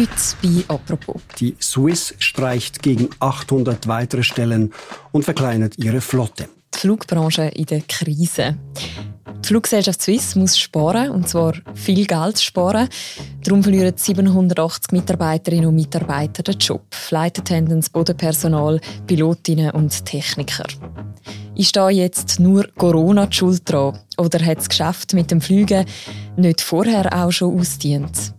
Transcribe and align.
Heute 0.00 0.12
bei 0.42 0.74
«Apropos». 0.74 1.20
Die 1.38 1.54
Swiss 1.60 2.14
streicht 2.18 2.82
gegen 2.82 3.10
800 3.18 3.86
weitere 3.86 4.22
Stellen 4.22 4.72
und 5.12 5.24
verkleinert 5.24 5.76
ihre 5.76 6.00
Flotte. 6.00 6.48
Die 6.74 6.78
Flugbranche 6.78 7.48
in 7.48 7.66
der 7.66 7.82
Krise. 7.82 8.56
Die 9.44 9.46
Fluggesellschaft 9.46 10.00
Swiss 10.00 10.36
muss 10.36 10.58
sparen, 10.58 11.10
und 11.10 11.28
zwar 11.28 11.52
viel 11.74 12.06
Geld 12.06 12.40
sparen. 12.40 12.88
Darum 13.44 13.62
verlieren 13.62 13.92
780 13.94 14.92
Mitarbeiterinnen 14.92 15.66
und 15.66 15.74
Mitarbeiter 15.74 16.44
den 16.44 16.56
Job. 16.56 16.86
Flight 16.94 17.38
Attendants, 17.38 17.90
Bodenpersonal, 17.90 18.80
Pilotinnen 19.06 19.72
und 19.72 20.06
Techniker. 20.06 20.64
Ist 21.56 21.76
da 21.76 21.90
jetzt 21.90 22.40
nur 22.40 22.66
Corona 22.78 23.26
die 23.26 23.36
Schuld 23.36 23.70
dran? 23.70 23.98
Oder 24.16 24.42
hat 24.46 24.58
das 24.60 24.70
Geschäft 24.70 25.12
mit 25.12 25.30
dem 25.30 25.42
Flügen 25.42 25.84
nicht 26.38 26.62
vorher 26.62 27.14
auch 27.14 27.32
schon 27.32 27.60
ausdient? 27.60 28.32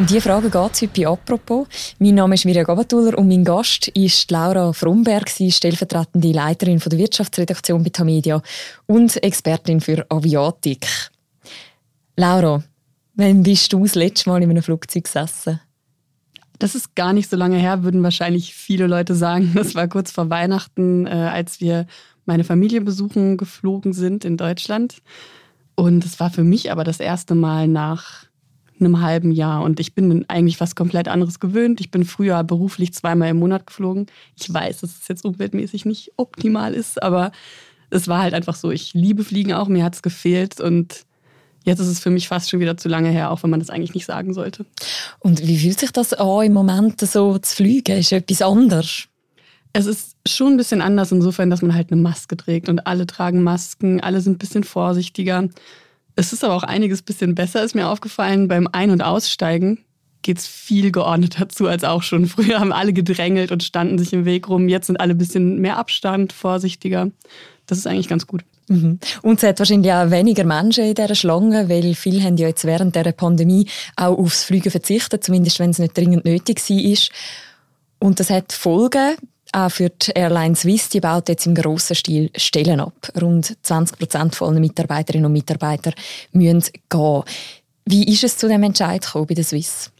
Um 0.00 0.06
diese 0.06 0.22
Frage 0.22 0.48
geht 0.48 0.72
es 0.72 0.80
heute 0.80 0.88
bei 0.96 1.06
«Apropos». 1.06 1.68
Mein 1.98 2.14
Name 2.14 2.34
ist 2.34 2.46
Mirja 2.46 2.62
Gabatuller 2.62 3.18
und 3.18 3.28
mein 3.28 3.44
Gast 3.44 3.88
ist 3.88 4.30
Laura 4.30 4.72
Fromberg, 4.72 5.28
sie 5.28 5.52
stellvertretende 5.52 6.32
Leiterin 6.32 6.78
der 6.78 6.98
Wirtschaftsredaktion 6.98 7.84
bei 7.84 7.90
Tamedia 7.90 8.40
und 8.86 9.22
Expertin 9.22 9.82
für 9.82 10.06
Aviatik. 10.08 10.86
Laura, 12.16 12.64
wann 13.12 13.42
bist 13.42 13.74
du 13.74 13.82
das 13.82 13.94
letzte 13.94 14.30
Mal 14.30 14.42
in 14.42 14.48
einem 14.48 14.62
Flugzeug 14.62 15.04
gesessen? 15.04 15.60
Das 16.58 16.74
ist 16.74 16.94
gar 16.94 17.12
nicht 17.12 17.28
so 17.28 17.36
lange 17.36 17.58
her, 17.58 17.82
würden 17.82 18.02
wahrscheinlich 18.02 18.54
viele 18.54 18.86
Leute 18.86 19.14
sagen. 19.14 19.52
Das 19.54 19.74
war 19.74 19.86
kurz 19.86 20.12
vor 20.12 20.30
Weihnachten, 20.30 21.06
äh, 21.06 21.10
als 21.10 21.60
wir 21.60 21.86
meine 22.24 22.44
Familie 22.44 22.80
besuchen 22.80 23.36
geflogen 23.36 23.92
sind 23.92 24.24
in 24.24 24.38
Deutschland. 24.38 25.02
Und 25.74 26.06
es 26.06 26.18
war 26.20 26.30
für 26.30 26.42
mich 26.42 26.72
aber 26.72 26.84
das 26.84 27.00
erste 27.00 27.34
Mal 27.34 27.68
nach 27.68 28.29
einem 28.80 29.00
halben 29.00 29.30
Jahr. 29.30 29.62
Und 29.62 29.80
ich 29.80 29.94
bin 29.94 30.24
eigentlich 30.28 30.60
was 30.60 30.74
komplett 30.74 31.08
anderes 31.08 31.40
gewöhnt. 31.40 31.80
Ich 31.80 31.90
bin 31.90 32.04
früher 32.04 32.42
beruflich 32.44 32.92
zweimal 32.92 33.28
im 33.30 33.38
Monat 33.38 33.66
geflogen. 33.66 34.06
Ich 34.38 34.52
weiß, 34.52 34.80
dass 34.80 34.98
es 35.00 35.08
jetzt 35.08 35.24
umweltmäßig 35.24 35.84
nicht 35.84 36.12
optimal 36.16 36.74
ist, 36.74 37.02
aber 37.02 37.32
es 37.90 38.08
war 38.08 38.22
halt 38.22 38.34
einfach 38.34 38.54
so. 38.54 38.70
Ich 38.70 38.94
liebe 38.94 39.24
Fliegen 39.24 39.52
auch, 39.52 39.68
mir 39.68 39.84
hat 39.84 39.94
es 39.94 40.02
gefehlt 40.02 40.60
und 40.60 41.04
jetzt 41.64 41.80
ist 41.80 41.88
es 41.88 42.00
für 42.00 42.10
mich 42.10 42.28
fast 42.28 42.48
schon 42.48 42.60
wieder 42.60 42.76
zu 42.76 42.88
lange 42.88 43.10
her, 43.10 43.30
auch 43.30 43.42
wenn 43.42 43.50
man 43.50 43.60
das 43.60 43.70
eigentlich 43.70 43.94
nicht 43.94 44.06
sagen 44.06 44.32
sollte. 44.32 44.64
Und 45.18 45.46
wie 45.46 45.58
fühlt 45.58 45.80
sich 45.80 45.92
das 45.92 46.14
an, 46.14 46.46
im 46.46 46.52
Moment 46.52 47.00
so 47.00 47.38
zu 47.38 47.56
fliegen? 47.56 47.98
Ist 47.98 48.12
etwas 48.12 48.42
anders? 48.42 49.04
Es 49.72 49.86
ist 49.86 50.16
schon 50.26 50.54
ein 50.54 50.56
bisschen 50.56 50.80
anders 50.80 51.12
insofern, 51.12 51.50
dass 51.50 51.62
man 51.62 51.74
halt 51.74 51.92
eine 51.92 52.00
Maske 52.00 52.36
trägt 52.36 52.68
und 52.68 52.86
alle 52.86 53.06
tragen 53.06 53.42
Masken, 53.42 54.00
alle 54.00 54.20
sind 54.20 54.34
ein 54.34 54.38
bisschen 54.38 54.64
vorsichtiger. 54.64 55.48
Es 56.20 56.34
ist 56.34 56.44
aber 56.44 56.54
auch 56.54 56.64
einiges 56.64 57.00
bisschen 57.00 57.34
besser, 57.34 57.64
ist 57.64 57.74
mir 57.74 57.88
aufgefallen. 57.88 58.46
Beim 58.46 58.68
Ein- 58.70 58.90
und 58.90 59.00
Aussteigen 59.00 59.78
geht 60.20 60.36
es 60.36 60.46
viel 60.46 60.92
geordneter 60.92 61.48
zu 61.48 61.66
als 61.66 61.82
auch 61.82 62.02
schon. 62.02 62.26
Früher 62.26 62.60
haben 62.60 62.74
alle 62.74 62.92
gedrängelt 62.92 63.52
und 63.52 63.62
standen 63.62 63.98
sich 63.98 64.12
im 64.12 64.26
Weg 64.26 64.46
rum. 64.50 64.68
Jetzt 64.68 64.88
sind 64.88 65.00
alle 65.00 65.14
ein 65.14 65.18
bisschen 65.18 65.60
mehr 65.60 65.78
Abstand, 65.78 66.34
vorsichtiger. 66.34 67.10
Das 67.66 67.78
ist 67.78 67.86
eigentlich 67.86 68.08
ganz 68.08 68.26
gut. 68.26 68.44
Mhm. 68.68 68.98
Und 69.22 69.38
es 69.38 69.48
hat 69.48 69.60
wahrscheinlich 69.60 69.90
auch 69.92 70.10
weniger 70.10 70.44
Menschen 70.44 70.84
in 70.84 70.94
dieser 70.94 71.14
Schlange, 71.14 71.70
weil 71.70 71.94
viele 71.94 72.22
haben 72.22 72.36
ja 72.36 72.48
jetzt 72.48 72.66
während 72.66 72.94
der 72.94 73.12
Pandemie 73.12 73.66
auch 73.96 74.18
aufs 74.18 74.44
Fliegen 74.44 74.70
verzichtet, 74.70 75.24
zumindest 75.24 75.58
wenn 75.58 75.70
es 75.70 75.78
nicht 75.78 75.96
dringend 75.96 76.26
nötig 76.26 76.60
war. 76.68 76.96
Und 77.98 78.20
das 78.20 78.28
hat 78.28 78.52
Folgen. 78.52 79.16
Auch 79.52 79.70
für 79.70 79.90
die 79.90 80.12
Airline 80.14 80.54
Swiss, 80.54 80.88
die 80.90 81.00
baut 81.00 81.28
jetzt 81.28 81.46
im 81.46 81.54
grossen 81.54 81.96
Stil 81.96 82.30
Stellen 82.36 82.80
ab. 82.80 83.10
Rund 83.20 83.56
20 83.62 83.98
Prozent 83.98 84.34
von 84.36 84.48
allen 84.48 84.60
Mitarbeiterinnen 84.60 85.26
und 85.26 85.32
Mitarbeitern 85.32 85.94
müssen 86.32 86.70
gehen. 86.88 87.22
Wie 87.84 88.04
ist 88.04 88.22
es 88.22 88.38
zu 88.38 88.46
dem 88.46 88.62
Entscheid 88.62 89.02
gekommen 89.02 89.26
bei 89.26 89.34
der 89.34 89.44
Swiss? 89.44 89.90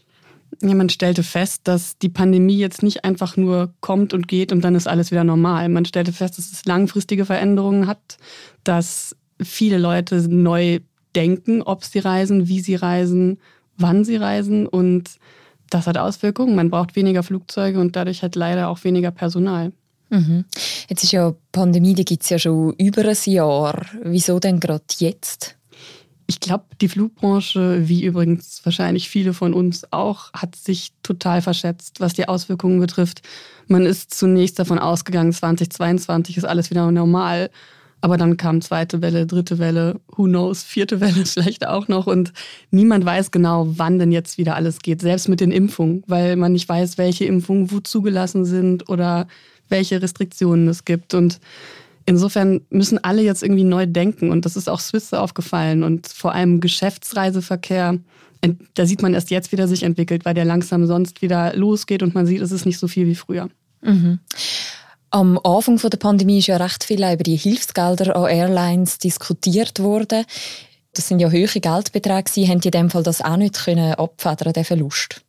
Ja, 0.61 0.73
man 0.73 0.89
stellte 0.89 1.23
fest, 1.23 1.61
dass 1.65 1.97
die 1.97 2.09
Pandemie 2.09 2.57
jetzt 2.57 2.83
nicht 2.83 3.03
einfach 3.03 3.35
nur 3.35 3.73
kommt 3.81 4.13
und 4.13 4.27
geht 4.27 4.51
und 4.51 4.61
dann 4.61 4.75
ist 4.75 4.87
alles 4.87 5.11
wieder 5.11 5.23
normal. 5.23 5.67
Man 5.69 5.85
stellte 5.85 6.13
fest, 6.13 6.37
dass 6.37 6.51
es 6.51 6.65
langfristige 6.65 7.25
Veränderungen 7.25 7.87
hat, 7.87 8.17
dass 8.63 9.15
viele 9.41 9.77
Leute 9.77 10.27
neu 10.29 10.79
denken, 11.15 11.61
ob 11.61 11.83
sie 11.83 11.99
reisen, 11.99 12.47
wie 12.47 12.61
sie 12.61 12.75
reisen, 12.75 13.39
wann 13.77 14.05
sie 14.05 14.17
reisen 14.17 14.67
und 14.67 15.09
das 15.71 15.87
hat 15.87 15.97
Auswirkungen. 15.97 16.55
Man 16.55 16.69
braucht 16.69 16.95
weniger 16.95 17.23
Flugzeuge 17.23 17.79
und 17.79 17.95
dadurch 17.95 18.21
hat 18.21 18.35
leider 18.35 18.69
auch 18.69 18.83
weniger 18.83 19.11
Personal. 19.11 19.71
Mhm. 20.09 20.45
Jetzt 20.89 21.03
ist 21.03 21.13
ja 21.13 21.33
Pandemie, 21.51 21.93
die 21.93 22.05
gibt 22.05 22.23
es 22.23 22.29
ja 22.29 22.37
schon 22.37 22.73
über 22.73 23.03
ein 23.03 23.17
Jahr. 23.25 23.85
Wieso 24.03 24.39
denn 24.39 24.59
gerade 24.59 24.83
jetzt? 24.97 25.57
Ich 26.27 26.39
glaube, 26.39 26.65
die 26.79 26.87
Flugbranche, 26.87 27.87
wie 27.89 28.03
übrigens 28.03 28.61
wahrscheinlich 28.63 29.09
viele 29.09 29.33
von 29.33 29.53
uns 29.53 29.91
auch, 29.91 30.31
hat 30.33 30.55
sich 30.55 30.93
total 31.03 31.41
verschätzt, 31.41 31.99
was 31.99 32.13
die 32.13 32.27
Auswirkungen 32.27 32.79
betrifft. 32.79 33.21
Man 33.67 33.85
ist 33.85 34.13
zunächst 34.13 34.59
davon 34.59 34.79
ausgegangen, 34.79 35.33
2022 35.33 36.37
ist 36.37 36.45
alles 36.45 36.69
wieder 36.69 36.89
normal. 36.91 37.49
Aber 38.01 38.17
dann 38.17 38.35
kam 38.35 38.61
zweite 38.61 39.01
Welle, 39.01 39.27
dritte 39.27 39.59
Welle, 39.59 39.99
who 40.15 40.23
knows, 40.23 40.63
vierte 40.63 40.99
Welle 40.99 41.25
vielleicht 41.25 41.67
auch 41.67 41.87
noch. 41.87 42.07
Und 42.07 42.33
niemand 42.71 43.05
weiß 43.05 43.31
genau, 43.31 43.67
wann 43.77 43.99
denn 43.99 44.11
jetzt 44.11 44.37
wieder 44.37 44.55
alles 44.55 44.79
geht, 44.79 45.01
selbst 45.01 45.29
mit 45.29 45.39
den 45.39 45.51
Impfungen, 45.51 46.03
weil 46.07 46.35
man 46.35 46.51
nicht 46.51 46.67
weiß, 46.67 46.97
welche 46.97 47.25
Impfungen 47.25 47.71
wo 47.71 47.79
zugelassen 47.79 48.45
sind 48.45 48.89
oder 48.89 49.27
welche 49.69 50.01
Restriktionen 50.01 50.67
es 50.67 50.83
gibt. 50.83 51.13
Und 51.13 51.39
Insofern 52.05 52.61
müssen 52.69 53.03
alle 53.03 53.21
jetzt 53.21 53.43
irgendwie 53.43 53.63
neu 53.63 53.85
denken 53.85 54.31
und 54.31 54.45
das 54.45 54.55
ist 54.55 54.69
auch 54.69 54.79
Swiss 54.79 55.13
aufgefallen 55.13 55.83
und 55.83 56.07
vor 56.07 56.33
allem 56.33 56.59
Geschäftsreiseverkehr, 56.59 57.99
da 58.73 58.85
sieht 58.85 59.03
man 59.03 59.13
erst 59.13 59.29
jetzt, 59.29 59.51
wie 59.51 59.55
der 59.55 59.67
sich 59.67 59.83
entwickelt, 59.83 60.25
weil 60.25 60.33
der 60.33 60.45
langsam 60.45 60.87
sonst 60.87 61.21
wieder 61.21 61.55
losgeht 61.55 62.01
und 62.01 62.15
man 62.15 62.25
sieht, 62.25 62.41
es 62.41 62.51
ist 62.51 62.65
nicht 62.65 62.79
so 62.79 62.87
viel 62.87 63.05
wie 63.05 63.15
früher. 63.15 63.49
Mhm. 63.83 64.19
Am 65.13 65.37
Anfang 65.43 65.77
der 65.77 65.97
Pandemie 65.97 66.39
ist 66.39 66.47
ja 66.47 66.55
recht 66.55 66.85
viel 66.85 66.99
über 67.03 67.17
die 67.17 67.35
Hilfsgelder 67.35 68.15
an 68.15 68.29
Airlines 68.29 68.97
diskutiert 68.97 69.79
worden. 69.79 70.23
Das 70.93 71.09
sind 71.09 71.19
ja 71.19 71.29
hohe 71.29 71.47
Geldbeträge. 71.47 72.31
Sie 72.31 72.47
haben 72.47 72.61
in 72.61 72.71
dem 72.71 72.89
Fall 72.89 73.03
das 73.03 73.21
auch 73.21 73.35
nicht 73.35 73.65
können 73.65 73.93
abfedern, 73.93 74.53
den 74.53 74.63
Verlust. 74.63 75.21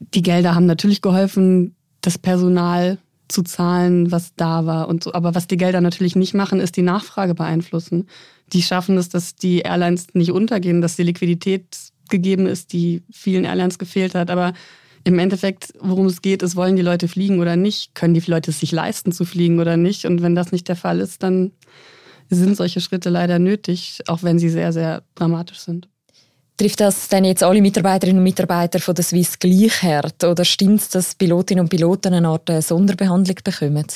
Die 0.00 0.22
Gelder 0.22 0.54
haben 0.54 0.64
natürlich 0.64 1.02
geholfen, 1.02 1.76
das 2.00 2.16
Personal 2.16 2.96
zu 3.28 3.42
zahlen, 3.42 4.10
was 4.10 4.34
da 4.34 4.64
war 4.64 4.88
und 4.88 5.04
so. 5.04 5.12
Aber 5.12 5.34
was 5.34 5.46
die 5.46 5.58
Gelder 5.58 5.82
natürlich 5.82 6.16
nicht 6.16 6.32
machen, 6.32 6.58
ist 6.58 6.76
die 6.78 6.82
Nachfrage 6.82 7.34
beeinflussen. 7.34 8.08
Die 8.54 8.62
schaffen 8.62 8.96
es, 8.96 9.10
dass 9.10 9.34
die 9.34 9.60
Airlines 9.60 10.06
nicht 10.14 10.32
untergehen, 10.32 10.80
dass 10.80 10.96
die 10.96 11.02
Liquidität 11.02 11.66
gegeben 12.08 12.46
ist, 12.46 12.72
die 12.72 13.02
vielen 13.10 13.44
Airlines 13.44 13.78
gefehlt 13.78 14.14
hat. 14.14 14.30
Aber 14.30 14.54
im 15.04 15.18
Endeffekt, 15.18 15.72
worum 15.80 16.06
es 16.06 16.22
geht, 16.22 16.42
ist, 16.42 16.56
wollen 16.56 16.76
die 16.76 16.82
Leute 16.82 17.08
fliegen 17.08 17.40
oder 17.40 17.56
nicht? 17.56 17.94
Können 17.94 18.14
die 18.14 18.20
Leute 18.20 18.50
es 18.50 18.60
sich 18.60 18.72
leisten 18.72 19.12
zu 19.12 19.24
fliegen 19.24 19.60
oder 19.60 19.76
nicht? 19.76 20.04
Und 20.04 20.22
wenn 20.22 20.34
das 20.34 20.52
nicht 20.52 20.68
der 20.68 20.76
Fall 20.76 21.00
ist, 21.00 21.22
dann 21.22 21.52
sind 22.30 22.56
solche 22.56 22.80
Schritte 22.80 23.10
leider 23.10 23.38
nötig, 23.38 24.00
auch 24.06 24.22
wenn 24.22 24.38
sie 24.38 24.48
sehr, 24.48 24.72
sehr 24.72 25.02
dramatisch 25.14 25.58
sind. 25.58 25.88
Trifft 26.56 26.80
das 26.80 27.08
denn 27.08 27.24
jetzt 27.24 27.42
alle 27.42 27.60
Mitarbeiterinnen 27.60 28.18
und 28.18 28.24
Mitarbeiter 28.24 28.78
von 28.78 28.94
der 28.94 29.04
Swiss 29.04 29.38
gleich 29.38 29.82
hart? 29.82 30.22
Oder 30.22 30.44
stimmt 30.44 30.80
es, 30.80 30.88
dass 30.90 31.14
Pilotinnen 31.14 31.62
und 31.62 31.70
Piloten 31.70 32.14
eine 32.14 32.28
Art 32.28 32.50
Sonderbehandlung 32.62 33.36
bekommen? 33.42 33.86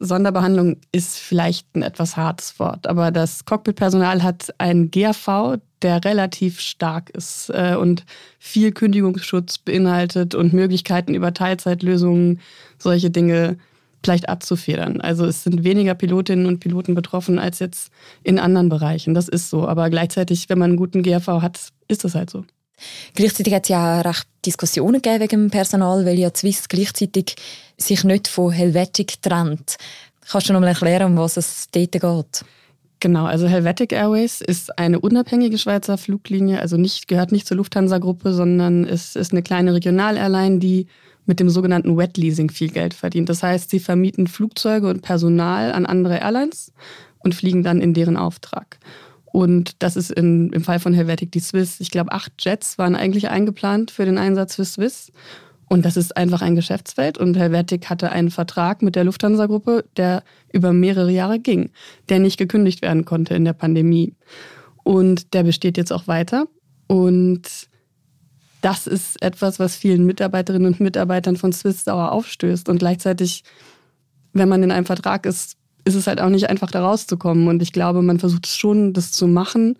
Sonderbehandlung 0.00 0.78
ist 0.92 1.18
vielleicht 1.18 1.76
ein 1.76 1.82
etwas 1.82 2.16
hartes 2.16 2.58
Wort, 2.58 2.86
aber 2.86 3.10
das 3.10 3.44
Cockpitpersonal 3.44 4.22
hat 4.22 4.54
einen 4.56 4.90
GAV, 4.90 5.58
der 5.82 6.04
relativ 6.04 6.60
stark 6.60 7.10
ist 7.10 7.50
äh, 7.50 7.76
und 7.78 8.04
viel 8.38 8.72
Kündigungsschutz 8.72 9.58
beinhaltet 9.58 10.34
und 10.34 10.54
Möglichkeiten 10.54 11.14
über 11.14 11.34
Teilzeitlösungen, 11.34 12.40
solche 12.78 13.10
Dinge 13.10 13.58
vielleicht 14.02 14.30
abzufedern. 14.30 15.02
Also 15.02 15.26
es 15.26 15.44
sind 15.44 15.64
weniger 15.64 15.94
Pilotinnen 15.94 16.46
und 16.46 16.60
Piloten 16.60 16.94
betroffen 16.94 17.38
als 17.38 17.58
jetzt 17.58 17.92
in 18.22 18.38
anderen 18.38 18.70
Bereichen. 18.70 19.12
Das 19.12 19.28
ist 19.28 19.50
so. 19.50 19.68
Aber 19.68 19.90
gleichzeitig, 19.90 20.48
wenn 20.48 20.58
man 20.58 20.70
einen 20.70 20.78
guten 20.78 21.02
GRV 21.02 21.42
hat, 21.42 21.60
ist 21.88 22.04
das 22.04 22.14
halt 22.14 22.30
so. 22.30 22.44
Gleichzeitig 23.14 23.54
hat 23.54 23.64
es 23.64 23.68
ja 23.68 24.00
recht 24.00 24.26
Diskussionen 24.44 25.02
gegeben 25.02 25.20
wegen 25.20 25.42
dem 25.42 25.50
Personal, 25.50 26.04
weil 26.06 26.18
ja 26.18 26.30
Swiss 26.34 26.68
gleichzeitig 26.68 27.36
sich 27.76 28.04
nicht 28.04 28.28
von 28.28 28.52
Helvetic 28.52 29.20
trennt. 29.22 29.76
Kannst 30.30 30.48
du 30.48 30.52
noch 30.52 30.60
mal 30.60 30.68
erklären, 30.68 31.12
um 31.12 31.18
was 31.18 31.36
es 31.36 31.66
dort 31.72 31.92
geht? 31.92 32.44
Genau, 33.00 33.24
also 33.24 33.48
Helvetic 33.48 33.92
Airways 33.92 34.42
ist 34.42 34.78
eine 34.78 35.00
unabhängige 35.00 35.56
Schweizer 35.56 35.96
Fluglinie, 35.96 36.60
also 36.60 36.76
nicht, 36.76 37.08
gehört 37.08 37.32
nicht 37.32 37.46
zur 37.46 37.56
Lufthansa-Gruppe, 37.56 38.34
sondern 38.34 38.84
es 38.84 39.16
ist 39.16 39.32
eine 39.32 39.42
kleine 39.42 39.72
Regional-Airline, 39.72 40.58
die 40.58 40.86
mit 41.24 41.40
dem 41.40 41.48
sogenannten 41.48 41.96
Wet 41.96 42.18
Leasing 42.18 42.50
viel 42.50 42.68
Geld 42.68 42.92
verdient. 42.92 43.30
Das 43.30 43.42
heißt, 43.42 43.70
sie 43.70 43.80
vermieten 43.80 44.26
Flugzeuge 44.26 44.88
und 44.88 45.00
Personal 45.00 45.72
an 45.72 45.86
andere 45.86 46.18
Airlines 46.18 46.72
und 47.20 47.34
fliegen 47.34 47.62
dann 47.62 47.80
in 47.80 47.94
deren 47.94 48.18
Auftrag. 48.18 48.78
Und 49.32 49.82
das 49.82 49.96
ist 49.96 50.10
in, 50.10 50.52
im 50.52 50.62
Fall 50.62 50.80
von 50.80 50.92
Helvetic 50.92 51.30
die 51.32 51.40
Swiss. 51.40 51.80
Ich 51.80 51.90
glaube, 51.90 52.12
acht 52.12 52.32
Jets 52.38 52.78
waren 52.78 52.96
eigentlich 52.96 53.28
eingeplant 53.28 53.90
für 53.90 54.04
den 54.04 54.18
Einsatz 54.18 54.56
für 54.56 54.64
Swiss. 54.64 55.12
Und 55.68 55.84
das 55.84 55.96
ist 55.96 56.16
einfach 56.16 56.42
ein 56.42 56.56
Geschäftsfeld. 56.56 57.16
Und 57.16 57.36
Helvetic 57.36 57.88
hatte 57.88 58.10
einen 58.10 58.30
Vertrag 58.30 58.82
mit 58.82 58.96
der 58.96 59.04
Lufthansa-Gruppe, 59.04 59.84
der 59.96 60.24
über 60.52 60.72
mehrere 60.72 61.12
Jahre 61.12 61.38
ging, 61.38 61.70
der 62.08 62.18
nicht 62.18 62.38
gekündigt 62.38 62.82
werden 62.82 63.04
konnte 63.04 63.34
in 63.34 63.44
der 63.44 63.52
Pandemie. 63.52 64.16
Und 64.82 65.32
der 65.32 65.44
besteht 65.44 65.76
jetzt 65.76 65.92
auch 65.92 66.08
weiter. 66.08 66.48
Und 66.88 67.68
das 68.62 68.88
ist 68.88 69.22
etwas, 69.22 69.60
was 69.60 69.76
vielen 69.76 70.04
Mitarbeiterinnen 70.06 70.66
und 70.66 70.80
Mitarbeitern 70.80 71.36
von 71.36 71.52
Swiss 71.52 71.84
sauer 71.84 72.10
aufstößt. 72.10 72.68
Und 72.68 72.78
gleichzeitig, 72.78 73.44
wenn 74.32 74.48
man 74.48 74.64
in 74.64 74.72
einem 74.72 74.86
Vertrag 74.86 75.24
ist, 75.24 75.56
ist 75.90 75.96
es 75.96 76.06
halt 76.06 76.20
auch 76.20 76.28
nicht 76.28 76.48
einfach, 76.48 76.70
da 76.70 76.82
rauszukommen. 76.82 77.48
Und 77.48 77.62
ich 77.62 77.72
glaube, 77.72 78.02
man 78.02 78.18
versucht 78.18 78.46
schon, 78.46 78.92
das 78.92 79.12
zu 79.12 79.26
machen. 79.26 79.76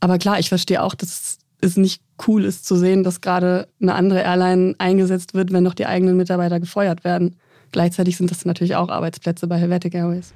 Aber 0.00 0.18
klar, 0.18 0.38
ich 0.38 0.48
verstehe 0.48 0.82
auch, 0.82 0.94
dass 0.94 1.38
es 1.60 1.76
nicht 1.76 2.02
cool 2.26 2.44
ist 2.44 2.66
zu 2.66 2.76
sehen, 2.76 3.02
dass 3.02 3.20
gerade 3.20 3.68
eine 3.80 3.94
andere 3.94 4.22
Airline 4.22 4.74
eingesetzt 4.78 5.34
wird, 5.34 5.52
wenn 5.52 5.64
noch 5.64 5.74
die 5.74 5.86
eigenen 5.86 6.16
Mitarbeiter 6.16 6.60
gefeuert 6.60 7.04
werden. 7.04 7.36
Gleichzeitig 7.72 8.16
sind 8.16 8.30
das 8.30 8.44
natürlich 8.44 8.76
auch 8.76 8.88
Arbeitsplätze 8.88 9.46
bei 9.46 9.58
Helvetic 9.58 9.94
Airways 9.94 10.32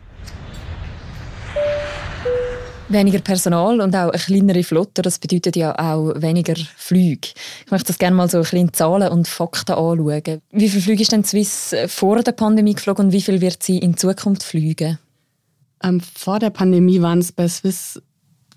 weniger 2.88 3.18
Personal 3.20 3.80
und 3.80 3.94
auch 3.94 4.10
eine 4.10 4.18
kleinere 4.18 4.62
Flotte, 4.62 5.02
das 5.02 5.18
bedeutet 5.18 5.56
ja 5.56 5.78
auch 5.78 6.20
weniger 6.20 6.54
Flüge. 6.76 7.28
Ich 7.64 7.70
möchte 7.70 7.88
das 7.88 7.98
gerne 7.98 8.16
mal 8.16 8.28
so 8.28 8.38
ein 8.38 8.42
bisschen 8.42 8.72
Zahlen 8.72 9.10
und 9.10 9.28
Fakten 9.28 9.74
anschauen. 9.74 10.40
Wie 10.50 10.68
viele 10.68 10.82
Flüge 10.82 11.02
ist 11.02 11.12
denn 11.12 11.24
Swiss 11.24 11.74
vor 11.86 12.22
der 12.22 12.32
Pandemie 12.32 12.74
geflogen 12.74 13.06
und 13.06 13.12
wie 13.12 13.22
viel 13.22 13.40
wird 13.40 13.62
sie 13.62 13.78
in 13.78 13.96
Zukunft 13.96 14.42
fliegen? 14.42 14.98
Ähm, 15.82 16.00
vor 16.00 16.38
der 16.38 16.50
Pandemie 16.50 17.00
waren 17.00 17.20
es 17.20 17.32
bei 17.32 17.46
Swiss 17.48 18.00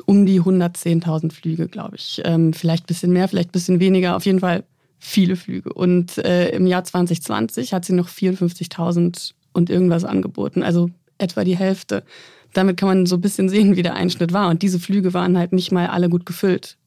um 0.05 0.25
die 0.25 0.41
110.000 0.41 1.31
Flüge, 1.31 1.67
glaube 1.67 1.95
ich. 1.97 2.21
Ähm, 2.25 2.53
vielleicht 2.53 2.85
ein 2.85 2.87
bisschen 2.87 3.13
mehr, 3.13 3.27
vielleicht 3.27 3.49
ein 3.49 3.53
bisschen 3.53 3.79
weniger, 3.79 4.15
auf 4.15 4.25
jeden 4.25 4.39
Fall 4.39 4.63
viele 4.97 5.35
Flüge. 5.35 5.73
Und 5.73 6.17
äh, 6.19 6.49
im 6.49 6.67
Jahr 6.67 6.83
2020 6.83 7.73
hat 7.73 7.85
sie 7.85 7.93
noch 7.93 8.09
54.000 8.09 9.33
und 9.53 9.69
irgendwas 9.69 10.05
angeboten, 10.05 10.63
also 10.63 10.89
etwa 11.17 11.43
die 11.43 11.57
Hälfte 11.57 12.03
damit 12.53 12.77
kann 12.77 12.89
man 12.89 13.05
so 13.05 13.15
ein 13.15 13.21
bisschen 13.21 13.49
sehen, 13.49 13.75
wie 13.75 13.83
der 13.83 13.95
Einschnitt 13.95 14.33
war. 14.33 14.49
Und 14.49 14.61
diese 14.61 14.79
Flüge 14.79 15.13
waren 15.13 15.37
halt 15.37 15.53
nicht 15.53 15.71
mal 15.71 15.87
alle 15.87 16.09
gut 16.09 16.25
gefüllt. 16.25 16.77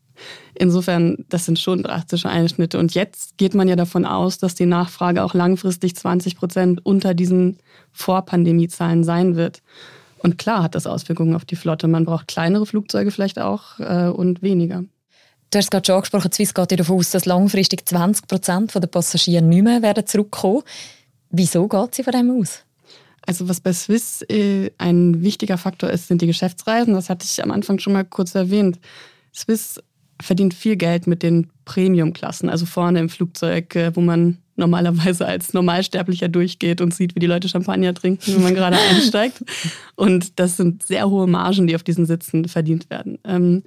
Insofern, 0.55 1.25
das 1.29 1.45
sind 1.45 1.59
schon 1.59 1.83
drastische 1.83 2.29
Einschnitte. 2.29 2.79
Und 2.79 2.95
jetzt 2.95 3.37
geht 3.37 3.55
man 3.55 3.67
ja 3.67 3.77
davon 3.77 4.05
aus, 4.05 4.39
dass 4.39 4.55
die 4.55 4.67
Nachfrage 4.67 5.25
auch 5.25 5.35
langfristig 5.35 5.97
20 5.97 6.37
Prozent 6.37 6.87
unter 6.87 7.15
diesen 7.15 7.59
Vorpandemiezahlen 7.93 9.03
sein 9.03 9.37
wird. 9.37 9.63
Und 10.19 10.39
klar 10.39 10.63
hat 10.63 10.75
das 10.75 10.87
Auswirkungen 10.87 11.35
auf 11.35 11.45
die 11.45 11.57
Flotte. 11.57 11.89
Man 11.89 12.05
braucht 12.05 12.29
kleinere 12.29 12.67
Flugzeuge 12.67 13.11
vielleicht 13.11 13.39
auch 13.39 13.79
äh, 13.81 14.09
und 14.09 14.43
weniger. 14.43 14.85
Du 15.51 15.59
hast 15.59 15.71
gerade 15.71 15.87
schon 15.87 15.97
angesprochen, 15.97 16.33
Swiss 16.33 16.55
geht 16.55 16.81
davon 16.81 16.99
aus, 16.99 17.11
dass 17.11 17.27
langfristig 17.27 17.87
20 17.87 18.27
Prozent 18.27 18.75
der 18.75 18.87
Passagiere 18.87 19.43
nicht 19.43 19.63
mehr 19.63 19.83
werden 19.83 20.07
zurückkommen. 20.07 20.63
Wieso 21.31 21.69
geht 21.69 21.95
sie 21.95 22.03
von 22.03 22.13
dem 22.13 22.41
aus? 22.41 22.65
Also 23.27 23.49
was 23.49 23.61
bei 23.61 23.73
Swiss 23.73 24.23
äh, 24.29 24.71
ein 24.79 25.23
wichtiger 25.23 25.59
Faktor 25.59 25.91
ist, 25.91 26.09
sind 26.09 26.21
die 26.21 26.27
Geschäftsreisen. 26.27 26.95
Das 26.95 27.09
hatte 27.09 27.27
ich 27.29 27.43
am 27.43 27.51
Anfang 27.51 27.79
schon 27.79 27.93
mal 27.93 28.05
kurz 28.05 28.35
erwähnt. 28.35 28.79
Swiss 29.35 29.81
verdient 30.21 30.55
viel 30.55 30.77
Geld 30.77 31.07
mit 31.07 31.23
den 31.23 31.51
Premium-Klassen, 31.65 32.49
also 32.49 32.67
vorne 32.67 33.01
im 33.01 33.09
Flugzeug, 33.09 33.75
äh, 33.75 33.95
wo 33.97 34.01
man 34.01 34.39
normalerweise 34.57 35.27
als 35.27 35.53
Normalsterblicher 35.53 36.29
durchgeht 36.29 36.81
und 36.81 36.95
sieht, 36.95 37.15
wie 37.15 37.21
die 37.21 37.27
Leute 37.27 37.49
Champagner 37.49 37.95
trinken, 37.95 38.35
wenn 38.35 38.43
man 38.43 38.55
gerade 38.55 38.79
einsteigt. 38.91 39.43
Und 39.97 40.39
das 40.39 40.57
sind 40.57 40.85
sehr 40.85 41.09
hohe 41.09 41.27
Margen, 41.27 41.67
die 41.67 41.75
auf 41.75 41.83
diesen 41.83 42.07
Sitzen 42.07 42.47
verdient 42.47 42.91
werden. 42.91 43.19
Ähm, 43.25 43.63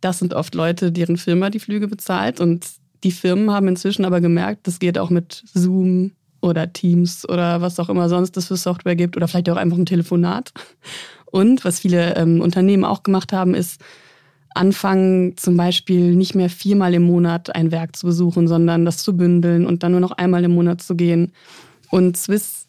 das 0.00 0.18
sind 0.18 0.34
oft 0.34 0.54
Leute, 0.54 0.92
deren 0.92 1.16
Firma 1.16 1.50
die 1.50 1.60
Flüge 1.60 1.88
bezahlt. 1.88 2.40
Und 2.40 2.66
die 3.04 3.10
Firmen 3.10 3.50
haben 3.50 3.68
inzwischen 3.68 4.04
aber 4.04 4.20
gemerkt, 4.20 4.66
das 4.66 4.78
geht 4.78 4.98
auch 4.98 5.10
mit 5.10 5.42
Zoom, 5.54 6.12
oder 6.40 6.72
Teams 6.72 7.28
oder 7.28 7.60
was 7.60 7.78
auch 7.80 7.88
immer 7.88 8.08
sonst 8.08 8.36
es 8.36 8.46
für 8.46 8.56
Software 8.56 8.96
gibt 8.96 9.16
oder 9.16 9.28
vielleicht 9.28 9.50
auch 9.50 9.56
einfach 9.56 9.78
ein 9.78 9.86
Telefonat. 9.86 10.52
Und 11.26 11.64
was 11.64 11.80
viele 11.80 12.16
ähm, 12.16 12.40
Unternehmen 12.40 12.84
auch 12.84 13.02
gemacht 13.02 13.32
haben, 13.32 13.54
ist 13.54 13.80
anfangen 14.54 15.36
zum 15.36 15.56
Beispiel 15.56 16.14
nicht 16.14 16.34
mehr 16.34 16.50
viermal 16.50 16.94
im 16.94 17.02
Monat 17.02 17.54
ein 17.54 17.70
Werk 17.70 17.96
zu 17.96 18.06
besuchen, 18.06 18.48
sondern 18.48 18.84
das 18.84 18.98
zu 18.98 19.16
bündeln 19.16 19.66
und 19.66 19.82
dann 19.82 19.92
nur 19.92 20.00
noch 20.00 20.12
einmal 20.12 20.44
im 20.44 20.54
Monat 20.54 20.82
zu 20.82 20.96
gehen. 20.96 21.32
Und 21.90 22.16
Swiss 22.16 22.66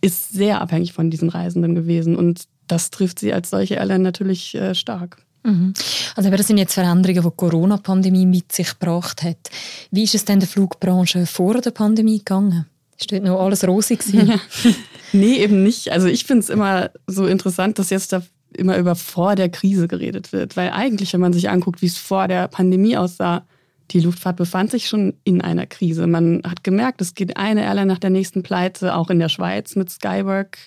ist 0.00 0.32
sehr 0.32 0.60
abhängig 0.60 0.92
von 0.92 1.10
diesen 1.10 1.28
Reisenden 1.28 1.74
gewesen 1.74 2.16
und 2.16 2.44
das 2.66 2.90
trifft 2.90 3.18
sie 3.18 3.32
als 3.32 3.50
solche 3.50 3.74
Airline 3.74 4.02
natürlich 4.02 4.54
äh, 4.54 4.74
stark. 4.74 5.18
Mhm. 5.42 5.72
Also 6.16 6.30
das 6.30 6.46
sind 6.46 6.58
jetzt 6.58 6.74
Veränderungen, 6.74 7.22
die 7.22 7.28
die 7.28 7.36
Corona-Pandemie 7.36 8.26
mit 8.26 8.52
sich 8.52 8.78
gebracht 8.78 9.22
hat. 9.22 9.50
Wie 9.90 10.04
ist 10.04 10.14
es 10.14 10.24
denn 10.24 10.40
der 10.40 10.48
Flugbranche 10.48 11.26
vor 11.26 11.60
der 11.60 11.70
Pandemie 11.70 12.18
gegangen? 12.18 12.66
Ist 13.00 13.10
dort 13.10 13.22
noch 13.22 13.40
alles 13.40 13.66
rosig 13.66 14.02
Ja. 14.12 14.38
nee, 15.12 15.36
eben 15.36 15.62
nicht. 15.62 15.90
Also 15.90 16.06
ich 16.06 16.24
finde 16.24 16.40
es 16.40 16.50
immer 16.50 16.90
so 17.06 17.26
interessant, 17.26 17.78
dass 17.78 17.90
jetzt 17.90 18.12
da 18.12 18.22
immer 18.52 18.76
über 18.76 18.94
vor 18.94 19.36
der 19.36 19.48
Krise 19.48 19.88
geredet 19.88 20.32
wird. 20.32 20.56
Weil 20.56 20.70
eigentlich, 20.70 21.12
wenn 21.12 21.20
man 21.20 21.32
sich 21.32 21.48
anguckt, 21.48 21.82
wie 21.82 21.86
es 21.86 21.98
vor 21.98 22.28
der 22.28 22.48
Pandemie 22.48 22.96
aussah, 22.96 23.46
die 23.90 24.00
Luftfahrt 24.00 24.36
befand 24.36 24.70
sich 24.70 24.86
schon 24.86 25.14
in 25.24 25.40
einer 25.40 25.66
Krise. 25.66 26.06
Man 26.06 26.42
hat 26.44 26.62
gemerkt, 26.62 27.00
es 27.00 27.14
geht 27.14 27.36
eine 27.36 27.64
Airline 27.64 27.86
nach 27.86 27.98
der 27.98 28.10
nächsten 28.10 28.42
Pleite. 28.42 28.94
Auch 28.94 29.10
in 29.10 29.18
der 29.18 29.28
Schweiz 29.28 29.76
mit 29.76 29.90
Skywork 29.90 30.58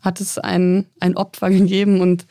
hat 0.00 0.20
es 0.20 0.38
ein, 0.38 0.86
ein 1.00 1.16
Opfer 1.16 1.50
gegeben 1.50 2.00
und 2.00 2.26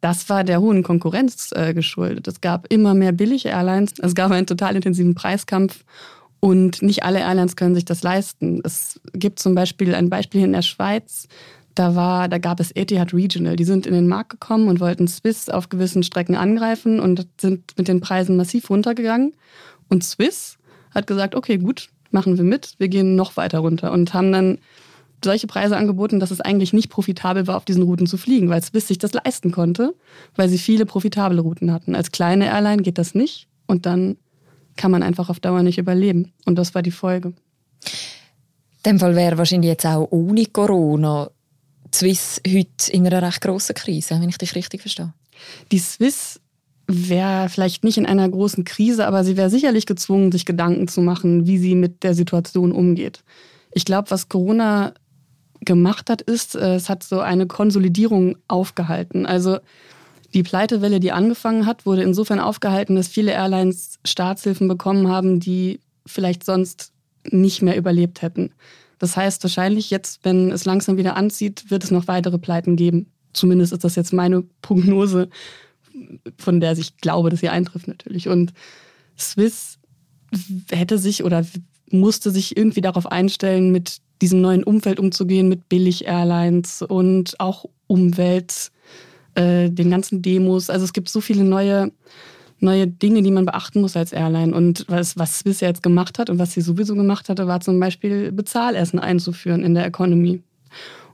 das 0.00 0.28
war 0.28 0.44
der 0.44 0.60
hohen 0.60 0.82
Konkurrenz 0.82 1.50
äh, 1.52 1.72
geschuldet. 1.72 2.28
Es 2.28 2.42
gab 2.42 2.70
immer 2.70 2.92
mehr 2.92 3.12
Billig-Airlines. 3.12 3.94
Es 4.00 4.14
gab 4.14 4.30
einen 4.30 4.46
total 4.46 4.76
intensiven 4.76 5.14
Preiskampf 5.14 5.82
und 6.44 6.82
nicht 6.82 7.04
alle 7.04 7.20
Airlines 7.20 7.56
können 7.56 7.74
sich 7.74 7.86
das 7.86 8.02
leisten. 8.02 8.60
Es 8.64 9.00
gibt 9.14 9.38
zum 9.38 9.54
Beispiel 9.54 9.94
ein 9.94 10.10
Beispiel 10.10 10.42
in 10.42 10.52
der 10.52 10.60
Schweiz. 10.60 11.26
Da, 11.74 11.94
war, 11.94 12.28
da 12.28 12.36
gab 12.36 12.60
es 12.60 12.70
Etihad 12.70 13.14
Regional. 13.14 13.56
Die 13.56 13.64
sind 13.64 13.86
in 13.86 13.94
den 13.94 14.06
Markt 14.06 14.28
gekommen 14.28 14.68
und 14.68 14.78
wollten 14.78 15.08
Swiss 15.08 15.48
auf 15.48 15.70
gewissen 15.70 16.02
Strecken 16.02 16.34
angreifen 16.34 17.00
und 17.00 17.26
sind 17.40 17.72
mit 17.78 17.88
den 17.88 18.02
Preisen 18.02 18.36
massiv 18.36 18.68
runtergegangen. 18.68 19.32
Und 19.88 20.04
Swiss 20.04 20.58
hat 20.94 21.06
gesagt, 21.06 21.34
okay, 21.34 21.56
gut, 21.56 21.88
machen 22.10 22.36
wir 22.36 22.44
mit, 22.44 22.74
wir 22.76 22.88
gehen 22.88 23.16
noch 23.16 23.38
weiter 23.38 23.60
runter 23.60 23.90
und 23.90 24.12
haben 24.12 24.30
dann 24.30 24.58
solche 25.24 25.46
Preise 25.46 25.78
angeboten, 25.78 26.20
dass 26.20 26.30
es 26.30 26.42
eigentlich 26.42 26.74
nicht 26.74 26.90
profitabel 26.90 27.46
war, 27.46 27.56
auf 27.56 27.64
diesen 27.64 27.84
Routen 27.84 28.06
zu 28.06 28.18
fliegen, 28.18 28.50
weil 28.50 28.62
Swiss 28.62 28.88
sich 28.88 28.98
das 28.98 29.14
leisten 29.14 29.50
konnte, 29.50 29.94
weil 30.36 30.50
sie 30.50 30.58
viele 30.58 30.84
profitable 30.84 31.40
Routen 31.40 31.72
hatten. 31.72 31.94
Als 31.94 32.12
kleine 32.12 32.48
Airline 32.48 32.82
geht 32.82 32.98
das 32.98 33.14
nicht 33.14 33.48
und 33.66 33.86
dann 33.86 34.18
kann 34.76 34.90
man 34.90 35.02
einfach 35.02 35.28
auf 35.28 35.40
Dauer 35.40 35.62
nicht 35.62 35.78
überleben. 35.78 36.32
Und 36.44 36.56
das 36.56 36.74
war 36.74 36.82
die 36.82 36.90
Folge. 36.90 37.28
In 37.28 38.92
dem 38.92 38.98
Fall 38.98 39.16
wäre 39.16 39.38
wahrscheinlich 39.38 39.68
jetzt 39.68 39.86
auch 39.86 40.08
ohne 40.10 40.46
Corona 40.46 41.30
Swiss 41.94 42.40
heute 42.46 42.90
in 42.92 43.06
einer 43.06 43.22
recht 43.22 43.40
grossen 43.40 43.74
Krise, 43.74 44.18
wenn 44.20 44.28
ich 44.28 44.38
dich 44.38 44.54
richtig 44.54 44.80
verstehe. 44.80 45.12
Die 45.70 45.78
Swiss 45.78 46.40
wäre 46.86 47.48
vielleicht 47.48 47.84
nicht 47.84 47.98
in 47.98 48.06
einer 48.06 48.28
großen 48.28 48.64
Krise, 48.64 49.06
aber 49.06 49.24
sie 49.24 49.36
wäre 49.36 49.48
sicherlich 49.48 49.86
gezwungen, 49.86 50.32
sich 50.32 50.44
Gedanken 50.44 50.88
zu 50.88 51.00
machen, 51.00 51.46
wie 51.46 51.58
sie 51.58 51.74
mit 51.74 52.02
der 52.02 52.14
Situation 52.14 52.72
umgeht. 52.72 53.24
Ich 53.72 53.84
glaube, 53.84 54.10
was 54.10 54.28
Corona 54.28 54.92
gemacht 55.60 56.10
hat, 56.10 56.20
ist, 56.20 56.56
äh, 56.56 56.74
es 56.74 56.88
hat 56.88 57.02
so 57.02 57.20
eine 57.20 57.46
Konsolidierung 57.46 58.36
aufgehalten. 58.48 59.24
Also 59.24 59.58
die 60.34 60.42
Pleitewelle, 60.42 61.00
die 61.00 61.12
angefangen 61.12 61.64
hat, 61.64 61.86
wurde 61.86 62.02
insofern 62.02 62.40
aufgehalten, 62.40 62.96
dass 62.96 63.08
viele 63.08 63.32
Airlines 63.32 63.98
Staatshilfen 64.04 64.68
bekommen 64.68 65.08
haben, 65.08 65.40
die 65.40 65.80
vielleicht 66.04 66.44
sonst 66.44 66.92
nicht 67.30 67.62
mehr 67.62 67.76
überlebt 67.76 68.20
hätten. 68.20 68.50
Das 68.98 69.16
heißt, 69.16 69.42
wahrscheinlich 69.44 69.90
jetzt, 69.90 70.24
wenn 70.24 70.50
es 70.50 70.64
langsam 70.64 70.96
wieder 70.96 71.16
anzieht, 71.16 71.70
wird 71.70 71.84
es 71.84 71.90
noch 71.90 72.08
weitere 72.08 72.38
Pleiten 72.38 72.76
geben. 72.76 73.06
Zumindest 73.32 73.72
ist 73.72 73.84
das 73.84 73.96
jetzt 73.96 74.12
meine 74.12 74.42
Prognose, 74.60 75.28
von 76.38 76.60
der 76.60 76.76
ich 76.76 76.96
glaube, 76.98 77.30
dass 77.30 77.40
sie 77.40 77.48
eintrifft 77.48 77.88
natürlich. 77.88 78.28
Und 78.28 78.52
Swiss 79.18 79.78
hätte 80.70 80.98
sich 80.98 81.24
oder 81.24 81.46
musste 81.90 82.30
sich 82.30 82.56
irgendwie 82.56 82.80
darauf 82.80 83.06
einstellen, 83.06 83.70
mit 83.70 83.98
diesem 84.20 84.40
neuen 84.40 84.64
Umfeld 84.64 84.98
umzugehen, 84.98 85.48
mit 85.48 85.68
Billig-Airlines 85.68 86.82
und 86.82 87.38
auch 87.38 87.66
Umwelt 87.86 88.72
äh, 89.34 89.70
den 89.70 89.90
ganzen 89.90 90.22
Demos. 90.22 90.70
Also 90.70 90.84
es 90.84 90.92
gibt 90.92 91.08
so 91.08 91.20
viele 91.20 91.44
neue, 91.44 91.92
neue 92.60 92.86
Dinge, 92.86 93.22
die 93.22 93.30
man 93.30 93.44
beachten 93.44 93.80
muss 93.80 93.96
als 93.96 94.12
Airline. 94.12 94.54
Und 94.54 94.84
was, 94.88 95.16
was 95.18 95.40
Swiss 95.40 95.60
jetzt 95.60 95.82
gemacht 95.82 96.18
hat 96.18 96.30
und 96.30 96.38
was 96.38 96.52
sie 96.52 96.60
sowieso 96.60 96.94
gemacht 96.94 97.28
hatte, 97.28 97.46
war 97.46 97.60
zum 97.60 97.78
Beispiel 97.80 98.32
Bezahlessen 98.32 98.98
einzuführen 98.98 99.64
in 99.64 99.74
der 99.74 99.86
Economy. 99.86 100.42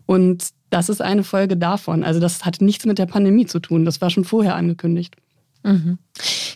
Und 0.06 0.48
das 0.70 0.88
ist 0.88 1.02
eine 1.02 1.24
Folge 1.24 1.56
davon. 1.56 2.04
Also 2.04 2.20
das 2.20 2.44
hat 2.44 2.60
nichts 2.60 2.84
mit 2.86 2.98
der 2.98 3.06
Pandemie 3.06 3.46
zu 3.46 3.60
tun. 3.60 3.84
Das 3.84 4.00
war 4.00 4.10
schon 4.10 4.24
vorher 4.24 4.54
angekündigt. 4.54 5.16
Mhm. 5.62 5.98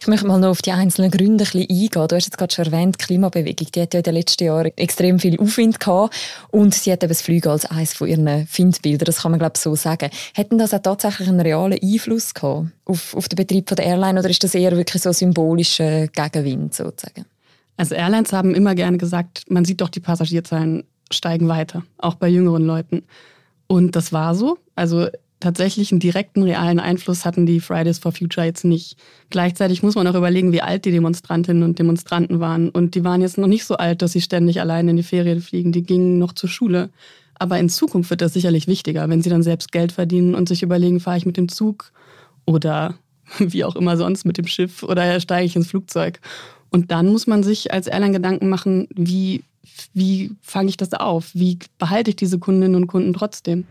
Ich 0.04 0.08
möchte 0.08 0.26
mal 0.26 0.38
noch 0.38 0.50
auf 0.50 0.60
die 0.60 0.70
einzelnen 0.70 1.10
Gründe 1.10 1.32
ein 1.44 1.50
bisschen 1.50 1.62
eingehen. 1.62 2.08
Du 2.08 2.14
hast 2.14 2.26
jetzt 2.26 2.36
gerade 2.36 2.52
schon 2.52 2.66
erwähnt, 2.66 2.96
die 3.00 3.06
Klimabewegung, 3.06 3.68
die 3.74 3.80
hat 3.80 3.94
ja 3.94 4.00
in 4.00 4.04
den 4.04 4.12
letzten 4.12 4.44
Jahren 4.44 4.70
extrem 4.76 5.18
viel 5.18 5.40
Aufwind 5.40 5.80
gehabt 5.80 6.14
und 6.50 6.74
sie 6.74 6.92
hat 6.92 7.02
eben 7.02 7.08
das 7.08 7.22
Fliegen 7.22 7.48
als 7.48 7.64
eines 7.64 7.94
von 7.94 8.06
ihren 8.06 8.46
Findbildern, 8.46 9.06
das 9.06 9.22
kann 9.22 9.30
man 9.30 9.40
glaube 9.40 9.54
ich 9.56 9.62
so 9.62 9.74
sagen. 9.74 10.10
Hätten 10.34 10.58
das 10.58 10.74
auch 10.74 10.82
tatsächlich 10.82 11.26
einen 11.26 11.40
realen 11.40 11.78
Einfluss 11.82 12.34
gehabt 12.34 12.66
auf, 12.84 13.16
auf 13.16 13.30
den 13.30 13.36
Betrieb 13.36 13.64
der 13.68 13.78
Airline 13.78 14.20
oder 14.20 14.28
ist 14.28 14.44
das 14.44 14.54
eher 14.54 14.76
wirklich 14.76 15.02
so 15.02 15.10
symbolischer 15.10 16.08
Gegenwind 16.08 16.74
sozusagen? 16.74 17.24
Also 17.78 17.94
Airlines 17.94 18.34
haben 18.34 18.54
immer 18.54 18.74
gerne 18.74 18.98
gesagt, 18.98 19.44
man 19.48 19.64
sieht 19.64 19.80
doch 19.80 19.88
die 19.88 20.00
Passagierzahlen 20.00 20.84
steigen 21.10 21.48
weiter, 21.48 21.82
auch 21.96 22.16
bei 22.16 22.28
jüngeren 22.28 22.66
Leuten. 22.66 23.04
Und 23.68 23.96
das 23.96 24.12
war 24.12 24.34
so. 24.34 24.58
Also 24.76 25.08
tatsächlich 25.44 25.92
einen 25.92 26.00
direkten, 26.00 26.42
realen 26.42 26.80
Einfluss 26.80 27.24
hatten 27.24 27.44
die 27.44 27.60
Fridays 27.60 27.98
for 27.98 28.12
Future 28.12 28.46
jetzt 28.46 28.64
nicht. 28.64 28.96
Gleichzeitig 29.30 29.82
muss 29.82 29.94
man 29.94 30.06
auch 30.06 30.14
überlegen, 30.14 30.52
wie 30.52 30.62
alt 30.62 30.86
die 30.86 30.90
Demonstrantinnen 30.90 31.62
und 31.62 31.78
Demonstranten 31.78 32.40
waren. 32.40 32.70
Und 32.70 32.94
die 32.94 33.04
waren 33.04 33.20
jetzt 33.20 33.36
noch 33.36 33.46
nicht 33.46 33.64
so 33.64 33.76
alt, 33.76 34.00
dass 34.00 34.12
sie 34.12 34.22
ständig 34.22 34.60
allein 34.60 34.88
in 34.88 34.96
die 34.96 35.02
Ferien 35.02 35.42
fliegen. 35.42 35.70
Die 35.70 35.82
gingen 35.82 36.18
noch 36.18 36.32
zur 36.32 36.48
Schule. 36.48 36.88
Aber 37.38 37.58
in 37.58 37.68
Zukunft 37.68 38.10
wird 38.10 38.22
das 38.22 38.32
sicherlich 38.32 38.66
wichtiger, 38.66 39.08
wenn 39.08 39.20
sie 39.20 39.28
dann 39.28 39.42
selbst 39.42 39.70
Geld 39.70 39.92
verdienen 39.92 40.34
und 40.34 40.48
sich 40.48 40.62
überlegen, 40.62 40.98
fahre 40.98 41.18
ich 41.18 41.26
mit 41.26 41.36
dem 41.36 41.48
Zug 41.48 41.92
oder 42.46 42.94
wie 43.38 43.64
auch 43.64 43.76
immer 43.76 43.96
sonst 43.96 44.24
mit 44.24 44.38
dem 44.38 44.46
Schiff 44.46 44.82
oder 44.82 45.20
steige 45.20 45.44
ich 45.44 45.56
ins 45.56 45.68
Flugzeug. 45.68 46.20
Und 46.70 46.90
dann 46.90 47.06
muss 47.06 47.26
man 47.26 47.42
sich 47.42 47.72
als 47.72 47.86
Airline 47.86 48.14
Gedanken 48.14 48.48
machen, 48.48 48.88
wie, 48.94 49.44
wie 49.92 50.32
fange 50.40 50.70
ich 50.70 50.76
das 50.76 50.92
auf? 50.94 51.30
Wie 51.34 51.58
behalte 51.78 52.10
ich 52.10 52.16
diese 52.16 52.38
Kundinnen 52.38 52.76
und 52.76 52.86
Kunden 52.86 53.12
trotzdem? 53.12 53.66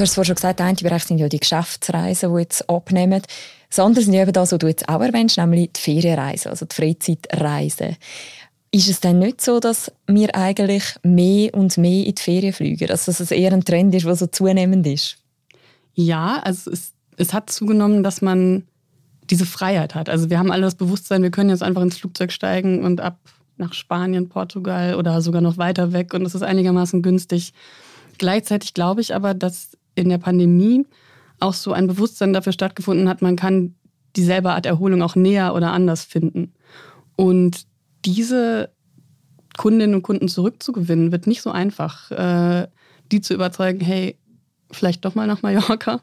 Du 0.00 0.04
hast 0.04 0.14
vorhin 0.14 0.28
schon 0.28 0.36
gesagt, 0.36 0.60
der 0.60 0.64
eine 0.66 0.76
Bereich 0.76 1.04
sind 1.04 1.18
ja 1.18 1.28
die 1.28 1.40
Geschäftsreisen, 1.40 2.32
die 2.32 2.40
jetzt 2.40 2.70
abnehmen. 2.70 3.20
Das 3.68 3.80
andere 3.80 4.02
sind 4.02 4.14
ja 4.14 4.22
eben 4.22 4.32
das, 4.32 4.50
was 4.50 4.58
du 4.58 4.66
jetzt 4.66 4.88
auch 4.88 5.02
erwähnst, 5.02 5.36
nämlich 5.36 5.72
die 5.74 5.78
Ferienreisen, 5.78 6.50
also 6.50 6.64
die 6.64 6.74
Freizeitreisen. 6.74 7.98
Ist 8.70 8.88
es 8.88 9.00
denn 9.00 9.18
nicht 9.18 9.42
so, 9.42 9.60
dass 9.60 9.92
wir 10.06 10.34
eigentlich 10.34 10.84
mehr 11.02 11.52
und 11.52 11.76
mehr 11.76 12.06
in 12.06 12.14
die 12.14 12.22
Ferien 12.22 12.54
fliegen? 12.54 12.90
Also, 12.90 13.12
dass 13.12 13.20
es 13.20 13.30
eher 13.30 13.52
ein 13.52 13.62
Trend 13.62 13.94
ist, 13.94 14.06
der 14.06 14.16
so 14.16 14.26
zunehmend 14.26 14.86
ist? 14.86 15.18
Ja, 15.92 16.40
also 16.44 16.70
es, 16.70 16.94
es 17.18 17.34
hat 17.34 17.50
zugenommen, 17.50 18.02
dass 18.02 18.22
man 18.22 18.66
diese 19.28 19.44
Freiheit 19.44 19.94
hat. 19.94 20.08
Also 20.08 20.30
wir 20.30 20.38
haben 20.38 20.50
alle 20.50 20.62
das 20.62 20.76
Bewusstsein, 20.76 21.22
wir 21.22 21.30
können 21.30 21.50
jetzt 21.50 21.62
einfach 21.62 21.82
ins 21.82 21.98
Flugzeug 21.98 22.32
steigen 22.32 22.84
und 22.84 23.02
ab 23.02 23.18
nach 23.58 23.74
Spanien, 23.74 24.30
Portugal 24.30 24.94
oder 24.94 25.20
sogar 25.20 25.42
noch 25.42 25.58
weiter 25.58 25.92
weg 25.92 26.14
und 26.14 26.24
es 26.24 26.34
ist 26.34 26.42
einigermaßen 26.42 27.02
günstig. 27.02 27.52
Gleichzeitig 28.16 28.72
glaube 28.72 29.02
ich 29.02 29.14
aber, 29.14 29.34
dass 29.34 29.76
in 29.94 30.08
der 30.08 30.18
Pandemie 30.18 30.86
auch 31.38 31.54
so 31.54 31.72
ein 31.72 31.86
Bewusstsein 31.86 32.32
dafür 32.32 32.52
stattgefunden 32.52 33.08
hat, 33.08 33.22
man 33.22 33.36
kann 33.36 33.74
dieselbe 34.16 34.50
Art 34.50 34.66
Erholung 34.66 35.02
auch 35.02 35.16
näher 35.16 35.54
oder 35.54 35.72
anders 35.72 36.04
finden. 36.04 36.52
Und 37.16 37.66
diese 38.04 38.70
Kundinnen 39.56 39.94
und 39.94 40.02
Kunden 40.02 40.28
zurückzugewinnen, 40.28 41.12
wird 41.12 41.26
nicht 41.26 41.42
so 41.42 41.50
einfach. 41.50 42.10
Äh, 42.10 42.68
die 43.12 43.20
zu 43.20 43.34
überzeugen, 43.34 43.80
hey, 43.80 44.16
vielleicht 44.70 45.04
doch 45.04 45.14
mal 45.14 45.26
nach 45.26 45.42
Mallorca. 45.42 46.00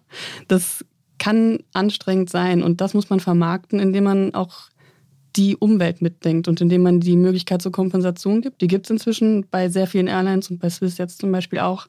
Das 0.48 0.86
kann 1.20 1.60
anstrengend 1.74 2.30
sein 2.30 2.62
und 2.62 2.82
das 2.82 2.94
muss 2.94 3.10
man 3.10 3.20
vermarkten, 3.20 3.80
indem 3.80 4.04
man 4.04 4.34
auch 4.36 4.70
die 5.36 5.56
Umwelt 5.56 6.02
mitdenkt 6.02 6.48
und 6.48 6.62
indem 6.62 6.84
man 6.84 7.00
die 7.00 7.16
Möglichkeit 7.16 7.62
zur 7.62 7.72
Kompensation 7.72 8.42
gibt. 8.42 8.62
Die 8.62 8.68
gibt 8.68 8.86
es 8.86 8.90
inzwischen 8.90 9.46
bei 9.50 9.70
sehr 9.70 9.88
vielen 9.88 10.08
Airlines 10.08 10.50
und 10.50 10.60
bei 10.60 10.70
Swiss 10.70 10.98
jetzt 10.98 11.20
zum 11.20 11.32
Beispiel 11.32 11.60
auch. 11.60 11.88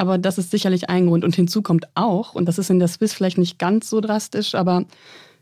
Aber 0.00 0.16
das 0.16 0.38
ist 0.38 0.50
sicherlich 0.50 0.88
ein 0.88 1.08
Grund. 1.08 1.24
Und 1.24 1.36
hinzu 1.36 1.60
kommt 1.60 1.86
auch, 1.94 2.34
und 2.34 2.46
das 2.46 2.58
ist 2.58 2.70
in 2.70 2.78
der 2.78 2.88
Swiss 2.88 3.12
vielleicht 3.12 3.36
nicht 3.36 3.58
ganz 3.58 3.90
so 3.90 4.00
drastisch, 4.00 4.54
aber 4.54 4.86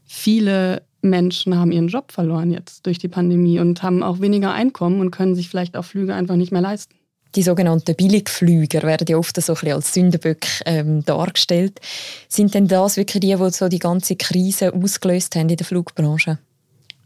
viele 0.04 0.82
Menschen 1.00 1.56
haben 1.56 1.70
ihren 1.70 1.86
Job 1.86 2.10
verloren 2.10 2.50
jetzt 2.50 2.84
durch 2.84 2.98
die 2.98 3.06
Pandemie 3.06 3.60
und 3.60 3.84
haben 3.84 4.02
auch 4.02 4.18
weniger 4.18 4.52
Einkommen 4.52 5.00
und 5.00 5.12
können 5.12 5.36
sich 5.36 5.48
vielleicht 5.48 5.76
auch 5.76 5.84
Flüge 5.84 6.12
einfach 6.12 6.34
nicht 6.34 6.50
mehr 6.50 6.60
leisten 6.60 6.94
die 7.34 7.42
sogenannten 7.42 7.94
Billigflüger 7.94 8.82
werden 8.82 9.06
ja 9.06 9.18
oft 9.18 9.40
so 9.40 9.52
ein 9.52 9.54
bisschen 9.54 9.74
als 9.74 9.92
Sündenböck 9.92 10.46
ähm, 10.64 11.04
dargestellt. 11.04 11.78
Sind 12.26 12.54
denn 12.54 12.68
das 12.68 12.96
wirklich 12.96 13.20
die, 13.20 13.36
die 13.36 13.50
so 13.50 13.68
die 13.68 13.78
ganze 13.78 14.16
Krise 14.16 14.72
ausgelöst 14.72 15.36
haben 15.36 15.50
in 15.50 15.58
der 15.58 15.66
Flugbranche? 15.66 16.38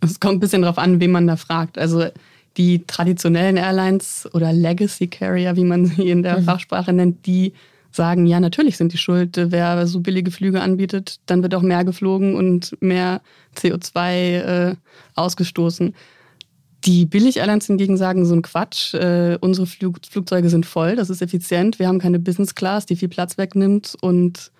Es 0.01 0.21
kommt 0.21 0.37
ein 0.37 0.41
bisschen 0.41 0.63
darauf 0.63 0.79
an, 0.79 1.01
wen 1.01 1.11
man 1.11 1.27
da 1.27 1.35
fragt. 1.35 1.77
Also 1.77 2.07
die 2.57 2.85
traditionellen 2.87 3.57
Airlines 3.57 4.29
oder 4.33 4.53
Legacy 4.53 5.09
Carrier, 5.09 5.57
wie 5.57 5.65
man 5.65 5.87
sie 5.87 6.11
in 6.11 6.23
der 6.23 6.41
mhm. 6.41 6.45
Fachsprache 6.45 6.93
nennt, 6.93 7.27
die 7.27 7.53
sagen, 7.91 8.27
ja, 8.27 8.41
natürlich 8.41 8.77
sind 8.77 8.93
die 8.93 8.99
schuld. 8.99 9.37
Wer 9.37 9.87
so 9.87 10.01
billige 10.01 10.31
Flüge 10.31 10.63
anbietet, 10.63 11.21
dann 11.27 11.43
wird 11.43 11.55
auch 11.55 11.63
mehr 11.63 11.85
geflogen 11.85 12.35
und 12.35 12.77
mehr 12.81 13.21
CO2 13.57 14.39
äh, 14.39 14.77
ausgestoßen. 15.15 15.95
Die 16.85 17.07
Billig-Airlines 17.07 17.67
hingegen 17.67 17.97
sagen 17.97 18.25
so 18.25 18.35
ein 18.35 18.43
Quatsch. 18.43 18.95
Äh, 18.95 19.39
unsere 19.41 19.67
Flug 19.67 20.01
Flugzeuge 20.09 20.49
sind 20.49 20.67
voll, 20.67 20.97
das 20.97 21.11
ist 21.11 21.23
effizient. 21.23 21.79
Wir 21.79 21.87
haben 21.87 22.01
keine 22.01 22.19
Business 22.19 22.55
Class, 22.55 22.87
die 22.87 22.97
viel 22.97 23.09
Platz 23.09 23.39
wegnimmt 23.39 23.95
und 24.01 24.51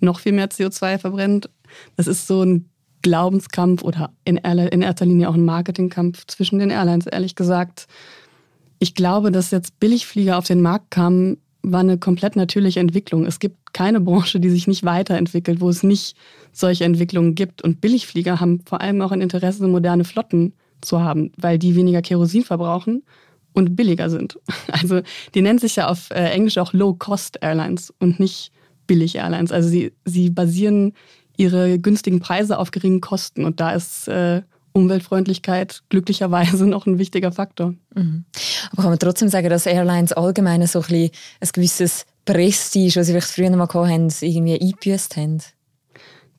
noch 0.00 0.20
viel 0.20 0.32
mehr 0.32 0.48
CO2 0.48 0.98
verbrennt. 0.98 1.50
Das 1.96 2.06
ist 2.06 2.26
so 2.26 2.42
ein 2.42 2.68
Glaubenskampf 3.02 3.82
oder 3.82 4.10
in, 4.24 4.36
in 4.36 4.82
erster 4.82 5.06
Linie 5.06 5.28
auch 5.28 5.34
ein 5.34 5.44
Marketingkampf 5.44 6.26
zwischen 6.26 6.58
den 6.58 6.70
Airlines, 6.70 7.06
ehrlich 7.06 7.34
gesagt. 7.34 7.86
Ich 8.78 8.94
glaube, 8.94 9.32
dass 9.32 9.50
jetzt 9.50 9.80
Billigflieger 9.80 10.38
auf 10.38 10.46
den 10.46 10.60
Markt 10.60 10.90
kamen, 10.90 11.38
war 11.62 11.80
eine 11.80 11.98
komplett 11.98 12.36
natürliche 12.36 12.80
Entwicklung. 12.80 13.26
Es 13.26 13.40
gibt 13.40 13.72
keine 13.72 14.00
Branche, 14.00 14.40
die 14.40 14.50
sich 14.50 14.66
nicht 14.66 14.84
weiterentwickelt, 14.84 15.60
wo 15.60 15.68
es 15.68 15.82
nicht 15.82 16.16
solche 16.52 16.84
Entwicklungen 16.84 17.34
gibt. 17.34 17.62
Und 17.62 17.80
Billigflieger 17.80 18.40
haben 18.40 18.60
vor 18.64 18.80
allem 18.80 19.02
auch 19.02 19.12
ein 19.12 19.20
Interesse, 19.20 19.66
moderne 19.66 20.04
Flotten 20.04 20.52
zu 20.80 21.00
haben, 21.00 21.32
weil 21.36 21.58
die 21.58 21.74
weniger 21.74 22.02
Kerosin 22.02 22.44
verbrauchen 22.44 23.02
und 23.52 23.76
billiger 23.76 24.10
sind. 24.10 24.38
Also 24.72 25.00
die 25.34 25.42
nennen 25.42 25.58
sich 25.58 25.76
ja 25.76 25.88
auf 25.88 26.10
äh, 26.10 26.30
Englisch 26.30 26.58
auch 26.58 26.72
Low-Cost 26.72 27.38
Airlines 27.42 27.92
und 27.98 28.20
nicht 28.20 28.52
billig 28.86 29.16
Airlines. 29.16 29.50
Also 29.50 29.68
sie, 29.68 29.92
sie 30.04 30.30
basieren 30.30 30.92
ihre 31.38 31.78
günstigen 31.78 32.20
Preise 32.20 32.58
auf 32.58 32.70
geringen 32.70 33.00
Kosten 33.00 33.46
und 33.46 33.60
da 33.60 33.70
ist 33.70 34.08
äh, 34.08 34.42
Umweltfreundlichkeit 34.72 35.82
glücklicherweise 35.88 36.66
noch 36.68 36.86
ein 36.86 36.98
wichtiger 36.98 37.32
Faktor. 37.32 37.74
Mhm. 37.94 38.24
Aber 38.72 38.82
kann 38.82 38.90
man 38.90 38.98
trotzdem 38.98 39.28
sagen, 39.28 39.48
dass 39.48 39.66
Airlines 39.66 40.12
allgemein 40.12 40.66
so 40.66 40.80
ein, 40.80 41.10
ein 41.40 41.48
gewisses 41.52 42.04
Prestige, 42.24 43.00
was 43.00 43.06
sie 43.06 43.12
vielleicht 43.12 43.28
früher 43.28 43.50
mal 43.56 43.66
hatten, 43.66 44.12
irgendwie 44.20 44.60
eingebüßt 44.60 45.16
haben? 45.16 45.38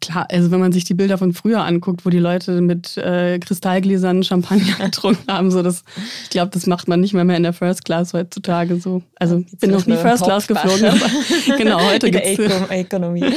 Klar, 0.02 0.28
also 0.30 0.50
wenn 0.52 0.60
man 0.60 0.72
sich 0.72 0.86
die 0.86 0.94
Bilder 0.94 1.18
von 1.18 1.34
früher 1.34 1.64
anguckt, 1.64 2.06
wo 2.06 2.10
die 2.10 2.20
Leute 2.20 2.62
mit 2.62 2.96
äh, 2.98 3.38
Kristallgläsern 3.40 4.24
Champagner 4.24 4.76
getrunken 4.86 5.32
haben, 5.32 5.52
so 5.52 5.62
das, 5.62 5.84
ich 6.24 6.30
glaube, 6.30 6.52
das 6.54 6.68
macht 6.68 6.88
man 6.88 7.02
nicht 7.02 7.14
mehr, 7.14 7.26
mehr 7.26 7.38
in 7.38 7.44
der 7.44 7.54
First 7.54 7.84
Class 7.84 8.14
heutzutage 8.14 8.80
so. 8.80 9.02
Also 9.16 9.44
ich 9.52 9.60
bin 9.60 9.72
noch 9.72 9.86
nie 9.86 9.98
First 9.98 10.24
Class 10.24 10.48
geflogen, 10.48 10.86
aber 10.86 11.10
genau, 11.58 11.82
heute 11.82 12.12
gibt 12.12 12.26
es 12.26 12.40
Ökonomie. 12.40 13.26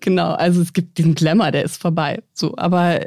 Genau, 0.00 0.32
also 0.32 0.60
es 0.60 0.74
gibt 0.74 0.98
diesen 0.98 1.14
Glamour, 1.14 1.50
der 1.50 1.64
ist 1.64 1.80
vorbei. 1.80 2.22
So, 2.34 2.52
aber 2.58 3.00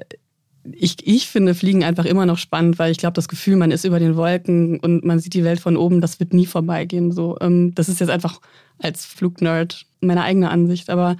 ich, 0.71 0.95
ich 1.05 1.27
finde 1.27 1.53
Fliegen 1.53 1.83
einfach 1.83 2.05
immer 2.05 2.25
noch 2.25 2.39
spannend, 2.39 2.79
weil 2.79 2.91
ich 2.91 2.97
glaube, 2.97 3.13
das 3.13 3.27
Gefühl, 3.27 3.55
man 3.55 3.69
ist 3.69 3.85
über 3.85 3.99
den 3.99 4.15
Wolken 4.15 4.79
und 4.79 5.05
man 5.05 5.19
sieht 5.19 5.35
die 5.35 5.43
Welt 5.43 5.59
von 5.59 5.77
oben, 5.77 6.01
das 6.01 6.19
wird 6.19 6.33
nie 6.33 6.47
vorbeigehen. 6.47 7.11
So, 7.11 7.37
ähm, 7.39 7.75
das 7.75 7.87
ist 7.87 7.99
jetzt 7.99 8.09
einfach 8.09 8.41
als 8.79 9.05
Flugnerd 9.05 9.85
meine 10.01 10.23
eigene 10.23 10.49
Ansicht, 10.49 10.89
aber 10.89 11.17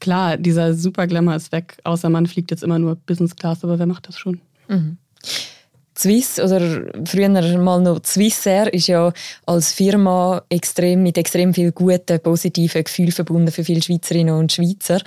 klar, 0.00 0.36
dieser 0.36 0.74
super 0.74 1.06
Glamour 1.06 1.36
ist 1.36 1.52
weg, 1.52 1.78
außer 1.84 2.08
man 2.08 2.26
fliegt 2.26 2.50
jetzt 2.50 2.62
immer 2.62 2.78
nur 2.78 2.96
Business 2.96 3.36
Class, 3.36 3.62
aber 3.62 3.78
wer 3.78 3.86
macht 3.86 4.08
das 4.08 4.18
schon? 4.18 4.40
Mhm. 4.68 4.98
Swiss 5.96 6.40
oder 6.40 6.60
früher 7.04 7.28
mal 7.28 7.80
noch 7.82 8.00
Swissair 8.04 8.72
ist 8.72 8.86
ja 8.86 9.12
als 9.44 9.72
Firma 9.72 10.42
extrem, 10.48 11.02
mit 11.02 11.18
extrem 11.18 11.52
viel 11.52 11.72
guten, 11.72 12.20
positiven 12.20 12.84
Gefühlen 12.84 13.12
verbunden 13.12 13.52
für 13.52 13.64
viele 13.64 13.82
Schweizerinnen 13.82 14.34
und 14.34 14.50
Schweizer. 14.50 15.02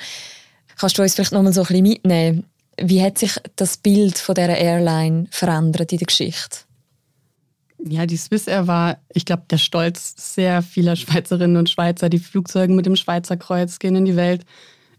Kannst 0.78 0.98
du 0.98 1.02
uns 1.02 1.16
vielleicht 1.16 1.32
noch 1.32 1.42
mal 1.42 1.52
so 1.52 1.62
ein 1.62 1.68
bisschen 1.68 1.84
mitnehmen? 1.84 2.44
Wie 2.80 3.02
hat 3.02 3.18
sich 3.18 3.36
das 3.56 3.78
Bild 3.78 4.20
von 4.20 4.36
dieser 4.36 4.58
Airline 4.58 5.28
verändert 5.32 5.92
in 5.92 5.98
der 5.98 6.08
Geschichte? 6.08 6.60
Ja, 7.86 8.06
die 8.06 8.18
Swissair 8.18 8.68
war, 8.68 8.98
ich 9.14 9.26
glaube, 9.26 9.44
der 9.50 9.58
Stolz 9.58 10.14
sehr 10.18 10.62
vieler 10.62 10.96
Schweizerinnen 10.96 11.58
und 11.58 11.70
Schweizer. 11.70 12.10
Die 12.10 12.20
Flugzeuge 12.20 12.74
mit 12.74 12.86
dem 12.86 12.96
Schweizer 12.96 13.36
Kreuz 13.36 13.80
gehen 13.80 13.96
in 13.96 14.06
die 14.06 14.16
Welt. 14.16 14.46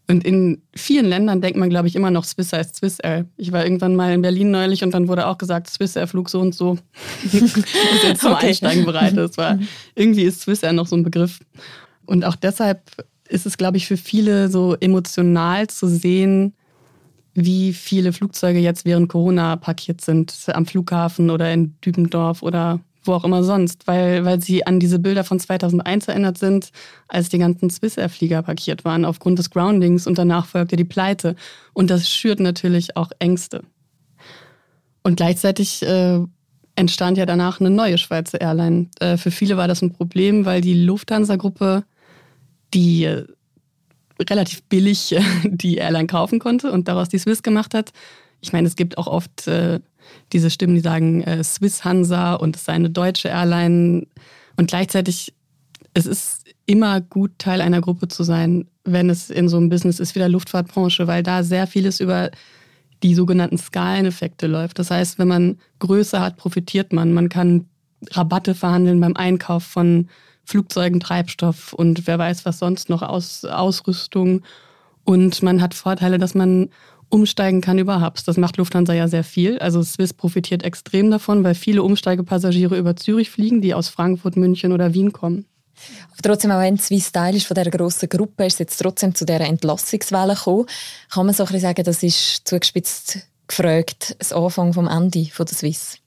Und 0.06 0.22
in 0.24 0.60
vielen 0.74 1.06
Ländern 1.06 1.40
denkt 1.40 1.58
man, 1.58 1.70
glaube 1.70 1.88
ich, 1.88 1.96
immer 1.96 2.10
noch 2.10 2.24
Swiss 2.24 2.52
heißt 2.52 2.76
Swiss 2.76 2.98
Air. 2.98 3.24
Ich 3.38 3.52
war 3.52 3.64
irgendwann 3.64 3.96
mal 3.96 4.12
in 4.12 4.20
Berlin 4.20 4.50
neulich 4.50 4.84
und 4.84 4.92
dann 4.92 5.08
wurde 5.08 5.26
auch 5.26 5.38
gesagt, 5.38 5.70
Swiss 5.70 5.96
Air 5.96 6.06
Flug 6.06 6.28
so 6.28 6.40
und 6.40 6.54
so 6.54 6.76
ist 7.32 7.42
jetzt 8.02 8.20
zum 8.20 8.32
okay. 8.32 8.48
Einsteigen 8.48 8.84
bereit. 8.84 9.16
Das 9.16 9.36
war, 9.38 9.58
irgendwie 9.94 10.24
ist 10.24 10.42
Swiss 10.42 10.62
Air 10.62 10.74
noch 10.74 10.86
so 10.86 10.96
ein 10.96 11.04
Begriff. 11.04 11.40
Und 12.04 12.24
auch 12.24 12.36
deshalb 12.36 12.82
ist 13.28 13.46
es, 13.46 13.56
glaube 13.56 13.78
ich, 13.78 13.86
für 13.86 13.96
viele 13.96 14.50
so 14.50 14.76
emotional 14.78 15.68
zu 15.68 15.88
sehen, 15.88 16.52
wie 17.32 17.72
viele 17.72 18.12
Flugzeuge 18.12 18.58
jetzt 18.58 18.84
während 18.84 19.08
Corona 19.08 19.56
parkiert 19.56 20.02
sind 20.02 20.34
am 20.48 20.66
Flughafen 20.66 21.30
oder 21.30 21.52
in 21.52 21.74
Dübendorf 21.80 22.42
oder 22.42 22.80
wo 23.06 23.12
auch 23.12 23.24
immer 23.24 23.44
sonst, 23.44 23.86
weil, 23.86 24.24
weil 24.24 24.40
sie 24.40 24.66
an 24.66 24.80
diese 24.80 24.98
Bilder 24.98 25.24
von 25.24 25.38
2001 25.38 26.08
erinnert 26.08 26.38
sind, 26.38 26.70
als 27.08 27.28
die 27.28 27.38
ganzen 27.38 27.70
Swissair-Flieger 27.70 28.42
parkiert 28.42 28.84
waren 28.84 29.04
aufgrund 29.04 29.38
des 29.38 29.50
Groundings 29.50 30.06
und 30.06 30.18
danach 30.18 30.46
folgte 30.46 30.76
die 30.76 30.84
Pleite. 30.84 31.36
Und 31.72 31.90
das 31.90 32.08
schürt 32.08 32.40
natürlich 32.40 32.96
auch 32.96 33.10
Ängste. 33.18 33.62
Und 35.02 35.16
gleichzeitig 35.16 35.82
äh, 35.82 36.20
entstand 36.76 37.18
ja 37.18 37.26
danach 37.26 37.60
eine 37.60 37.70
neue 37.70 37.98
Schweizer 37.98 38.40
Airline. 38.40 38.88
Äh, 39.00 39.16
für 39.16 39.30
viele 39.30 39.56
war 39.56 39.68
das 39.68 39.82
ein 39.82 39.92
Problem, 39.92 40.44
weil 40.44 40.60
die 40.60 40.74
Lufthansa-Gruppe, 40.74 41.84
die 42.72 43.04
äh, 43.04 43.26
relativ 44.20 44.62
billig 44.64 45.14
die 45.44 45.76
Airline 45.76 46.06
kaufen 46.06 46.38
konnte 46.38 46.72
und 46.72 46.88
daraus 46.88 47.08
die 47.08 47.18
Swiss 47.18 47.42
gemacht 47.42 47.74
hat. 47.74 47.92
Ich 48.44 48.52
meine, 48.52 48.68
es 48.68 48.76
gibt 48.76 48.98
auch 48.98 49.06
oft 49.06 49.46
äh, 49.48 49.80
diese 50.32 50.50
Stimmen, 50.50 50.74
die 50.74 50.80
sagen 50.80 51.22
äh, 51.22 51.42
Swiss 51.42 51.84
Hansa 51.84 52.34
und 52.34 52.56
es 52.56 52.64
sei 52.64 52.74
eine 52.74 52.90
deutsche 52.90 53.28
Airline. 53.28 54.06
Und 54.56 54.68
gleichzeitig, 54.68 55.34
es 55.94 56.06
ist 56.06 56.44
immer 56.66 57.00
gut, 57.00 57.32
Teil 57.38 57.60
einer 57.60 57.80
Gruppe 57.80 58.08
zu 58.08 58.22
sein, 58.22 58.66
wenn 58.84 59.10
es 59.10 59.30
in 59.30 59.48
so 59.48 59.56
einem 59.56 59.68
Business 59.68 60.00
ist 60.00 60.14
wie 60.14 60.18
der 60.18 60.28
Luftfahrtbranche, 60.28 61.06
weil 61.06 61.22
da 61.22 61.42
sehr 61.42 61.66
vieles 61.66 62.00
über 62.00 62.30
die 63.02 63.14
sogenannten 63.14 63.58
Skaleneffekte 63.58 64.46
läuft. 64.46 64.78
Das 64.78 64.90
heißt, 64.90 65.18
wenn 65.18 65.28
man 65.28 65.58
Größe 65.78 66.20
hat, 66.20 66.36
profitiert 66.36 66.92
man. 66.92 67.12
Man 67.12 67.28
kann 67.28 67.66
Rabatte 68.10 68.54
verhandeln 68.54 69.00
beim 69.00 69.16
Einkauf 69.16 69.64
von 69.64 70.08
Flugzeugen, 70.44 71.00
Treibstoff 71.00 71.72
und 71.72 72.06
wer 72.06 72.18
weiß 72.18 72.44
was 72.44 72.58
sonst 72.58 72.90
noch, 72.90 73.02
Aus, 73.02 73.44
Ausrüstung. 73.44 74.42
Und 75.04 75.42
man 75.42 75.60
hat 75.60 75.74
Vorteile, 75.74 76.18
dass 76.18 76.34
man 76.34 76.70
umsteigen 77.08 77.60
kann 77.60 77.78
über 77.78 78.00
Hubs. 78.00 78.24
Das 78.24 78.36
macht 78.36 78.56
Lufthansa 78.56 78.92
ja 78.92 79.08
sehr 79.08 79.24
viel. 79.24 79.58
Also 79.58 79.82
Swiss 79.82 80.12
profitiert 80.12 80.62
extrem 80.62 81.10
davon, 81.10 81.44
weil 81.44 81.54
viele 81.54 81.82
Umsteigepassagiere 81.82 82.76
über 82.78 82.96
Zürich 82.96 83.30
fliegen, 83.30 83.60
die 83.60 83.74
aus 83.74 83.88
Frankfurt, 83.88 84.36
München 84.36 84.72
oder 84.72 84.94
Wien 84.94 85.12
kommen. 85.12 85.46
Aber 86.12 86.22
trotzdem, 86.22 86.50
auch 86.50 86.60
wenn 86.60 86.78
Swiss 86.78 87.12
Teil 87.12 87.34
ist 87.34 87.46
von 87.46 87.54
dieser 87.54 87.70
grossen 87.70 88.08
Gruppe, 88.08 88.46
ist 88.46 88.54
es 88.54 88.58
jetzt 88.60 88.80
trotzdem 88.80 89.14
zu 89.14 89.24
dieser 89.24 89.40
Entlassungswelle 89.40 90.34
gekommen. 90.34 90.66
Kann 91.10 91.26
man 91.26 91.34
so 91.34 91.42
ein 91.42 91.46
bisschen 91.46 91.60
sagen, 91.60 91.84
das 91.84 92.02
ist 92.02 92.46
zugespitzt 92.46 93.18
gefragt, 93.46 94.16
das 94.18 94.32
Anfang 94.32 94.72
vom 94.72 94.88
Ende 94.88 95.26
von 95.26 95.46
der 95.46 95.56
Swiss? 95.56 95.98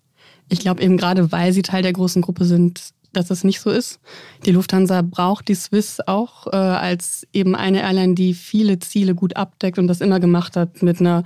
Ich 0.49 0.59
glaube 0.59 0.81
eben 0.81 0.97
gerade, 0.97 1.31
weil 1.31 1.51
sie 1.51 1.61
Teil 1.61 1.83
der 1.83 1.93
großen 1.93 2.21
Gruppe 2.21 2.45
sind, 2.45 2.93
dass 3.17 3.27
das 3.27 3.43
nicht 3.43 3.59
so 3.59 3.69
ist. 3.69 3.99
Die 4.45 4.51
Lufthansa 4.51 5.01
braucht 5.01 5.47
die 5.47 5.55
Swiss 5.55 5.99
auch 6.05 6.47
äh, 6.47 6.55
als 6.55 7.27
eben 7.33 7.55
eine 7.55 7.81
Airline, 7.81 8.13
die 8.13 8.33
viele 8.33 8.79
Ziele 8.79 9.15
gut 9.15 9.35
abdeckt 9.35 9.79
und 9.79 9.87
das 9.87 10.01
immer 10.01 10.19
gemacht 10.19 10.55
hat 10.55 10.81
mit 10.83 10.99
einer 10.99 11.23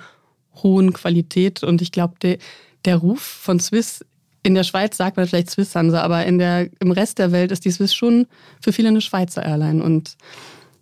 hohen 0.63 0.93
Qualität. 0.93 1.63
Und 1.63 1.81
ich 1.81 1.91
glaube, 1.91 2.15
de, 2.21 2.39
der 2.85 2.97
Ruf 2.97 3.21
von 3.21 3.59
Swiss 3.59 4.05
in 4.43 4.55
der 4.55 4.63
Schweiz 4.63 4.97
sagt 4.97 5.17
man 5.17 5.27
vielleicht 5.27 5.51
Swiss 5.51 5.75
Hansa, 5.75 6.01
aber 6.01 6.25
in 6.25 6.39
der, 6.39 6.69
im 6.79 6.91
Rest 6.91 7.19
der 7.19 7.31
Welt 7.31 7.51
ist 7.51 7.65
die 7.65 7.71
Swiss 7.71 7.93
schon 7.93 8.25
für 8.59 8.73
viele 8.73 8.87
eine 8.87 9.01
Schweizer 9.01 9.43
Airline 9.45 9.83
und 9.83 10.15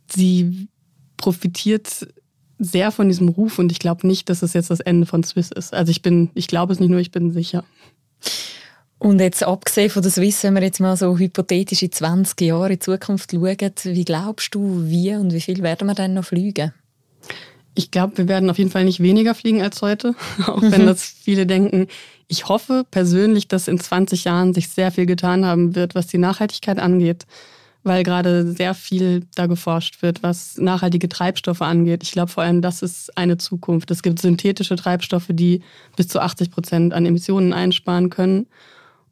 sie 0.09 0.69
profitiert 1.17 2.07
sehr 2.57 2.91
von 2.91 3.07
diesem 3.07 3.29
Ruf 3.29 3.59
und 3.59 3.71
ich 3.71 3.79
glaube 3.79 4.07
nicht, 4.07 4.29
dass 4.29 4.43
es 4.43 4.53
jetzt 4.53 4.69
das 4.69 4.79
Ende 4.79 5.05
von 5.05 5.23
Swiss 5.23 5.51
ist. 5.51 5.73
Also 5.73 5.91
ich 5.91 6.01
bin, 6.01 6.29
ich 6.35 6.47
glaube 6.47 6.71
es 6.71 6.79
nicht 6.79 6.89
nur, 6.89 6.99
ich 6.99 7.11
bin 7.11 7.31
sicher. 7.31 7.63
Und 8.99 9.21
jetzt 9.21 9.43
abgesehen 9.43 9.89
von 9.89 10.01
der 10.01 10.11
Swiss, 10.11 10.43
wenn 10.43 10.55
wir 10.55 10.61
jetzt 10.61 10.81
mal 10.81 10.97
so 10.97 11.17
hypothetisch 11.17 11.81
in 11.81 11.91
20 11.91 12.41
Jahre 12.41 12.73
in 12.73 12.81
Zukunft 12.81 13.31
schauen, 13.31 13.71
wie 13.85 14.05
glaubst 14.05 14.53
du, 14.53 14.83
wie 14.85 15.15
und 15.15 15.33
wie 15.33 15.39
viel 15.39 15.63
werden 15.63 15.87
wir 15.87 15.95
dann 15.95 16.13
noch 16.13 16.25
fliegen? 16.25 16.73
Ich 17.75 17.91
glaube, 17.91 18.17
wir 18.17 18.27
werden 18.27 18.49
auf 18.49 18.57
jeden 18.57 18.71
Fall 18.71 18.83
nicht 18.83 18.99
weniger 18.99 19.33
fliegen 19.33 19.61
als 19.61 19.81
heute, 19.81 20.15
auch 20.47 20.61
wenn 20.61 20.85
das 20.85 21.03
viele 21.05 21.45
denken. 21.45 21.87
Ich 22.27 22.49
hoffe 22.49 22.85
persönlich, 22.91 23.47
dass 23.47 23.69
in 23.69 23.79
20 23.79 24.25
Jahren 24.25 24.53
sich 24.53 24.67
sehr 24.67 24.91
viel 24.91 25.05
getan 25.05 25.45
haben 25.45 25.75
wird, 25.75 25.95
was 25.95 26.07
die 26.07 26.17
Nachhaltigkeit 26.17 26.77
angeht, 26.77 27.25
weil 27.83 28.03
gerade 28.03 28.51
sehr 28.51 28.73
viel 28.73 29.25
da 29.33 29.45
geforscht 29.45 30.01
wird, 30.01 30.23
was 30.23 30.57
nachhaltige 30.57 31.07
Treibstoffe 31.07 31.61
angeht. 31.61 32.03
Ich 32.03 32.11
glaube 32.11 32.29
vor 32.29 32.43
allem, 32.43 32.61
das 32.61 32.81
ist 32.81 33.17
eine 33.17 33.37
Zukunft. 33.37 33.91
Es 33.91 34.03
gibt 34.03 34.19
synthetische 34.19 34.75
Treibstoffe, 34.75 35.29
die 35.29 35.61
bis 35.95 36.09
zu 36.09 36.19
80 36.19 36.51
Prozent 36.51 36.93
an 36.93 37.05
Emissionen 37.05 37.53
einsparen 37.53 38.09
können. 38.09 38.47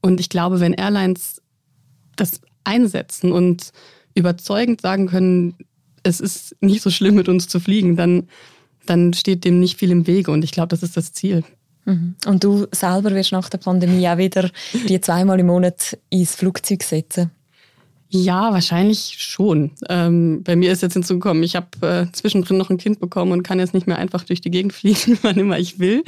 Und 0.01 0.19
ich 0.19 0.29
glaube, 0.29 0.59
wenn 0.59 0.73
Airlines 0.73 1.41
das 2.15 2.41
einsetzen 2.63 3.31
und 3.31 3.71
überzeugend 4.15 4.81
sagen 4.81 5.07
können, 5.07 5.55
es 6.03 6.19
ist 6.19 6.55
nicht 6.61 6.81
so 6.81 6.89
schlimm, 6.89 7.15
mit 7.15 7.29
uns 7.29 7.47
zu 7.47 7.59
fliegen, 7.59 7.95
dann, 7.95 8.27
dann 8.85 9.13
steht 9.13 9.45
dem 9.45 9.59
nicht 9.59 9.77
viel 9.77 9.91
im 9.91 10.07
Wege. 10.07 10.31
Und 10.31 10.43
ich 10.43 10.51
glaube, 10.51 10.69
das 10.69 10.83
ist 10.83 10.97
das 10.97 11.13
Ziel. 11.13 11.43
Mhm. 11.85 12.15
Und 12.25 12.43
du 12.43 12.67
selber 12.71 13.11
wirst 13.11 13.31
nach 13.31 13.49
der 13.49 13.59
Pandemie 13.59 14.07
auch 14.07 14.17
wieder 14.17 14.49
die 14.87 14.99
zweimal 15.01 15.39
im 15.39 15.47
Monat 15.47 15.97
ins 16.09 16.35
Flugzeug 16.35 16.83
setzen? 16.83 17.31
Ja, 18.09 18.53
wahrscheinlich 18.53 19.15
schon. 19.19 19.71
Ähm, 19.89 20.41
bei 20.43 20.55
mir 20.55 20.71
ist 20.71 20.81
jetzt 20.81 20.93
hinzugekommen, 20.93 21.43
ich 21.43 21.55
habe 21.55 21.67
äh, 21.81 22.11
zwischendrin 22.13 22.57
noch 22.57 22.69
ein 22.69 22.77
Kind 22.77 22.99
bekommen 22.99 23.33
und 23.33 23.43
kann 23.43 23.59
jetzt 23.59 23.73
nicht 23.73 23.87
mehr 23.87 23.97
einfach 23.97 24.23
durch 24.23 24.39
die 24.39 24.51
Gegend 24.51 24.73
fliegen, 24.73 25.17
wann 25.21 25.37
immer 25.37 25.59
ich 25.59 25.79
will. 25.79 26.03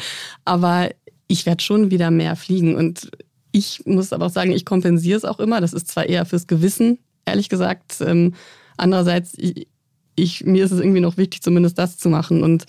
Aber 0.45 0.89
ich 1.27 1.45
werde 1.45 1.63
schon 1.63 1.91
wieder 1.91 2.09
mehr 2.09 2.35
fliegen. 2.35 2.75
Und 2.75 3.11
ich 3.51 3.85
muss 3.85 4.13
aber 4.13 4.27
auch 4.27 4.31
sagen, 4.31 4.51
ich 4.51 4.65
kompensiere 4.65 5.17
es 5.17 5.25
auch 5.25 5.39
immer. 5.39 5.61
Das 5.61 5.73
ist 5.73 5.87
zwar 5.87 6.07
eher 6.07 6.25
fürs 6.25 6.47
Gewissen, 6.47 6.99
ehrlich 7.25 7.49
gesagt. 7.49 7.97
Ähm, 8.01 8.33
andererseits, 8.77 9.33
ich, 9.37 9.67
ich, 10.15 10.45
mir 10.45 10.65
ist 10.65 10.71
es 10.71 10.79
irgendwie 10.79 11.01
noch 11.01 11.17
wichtig, 11.17 11.41
zumindest 11.41 11.77
das 11.77 11.97
zu 11.97 12.09
machen. 12.09 12.43
Und 12.43 12.65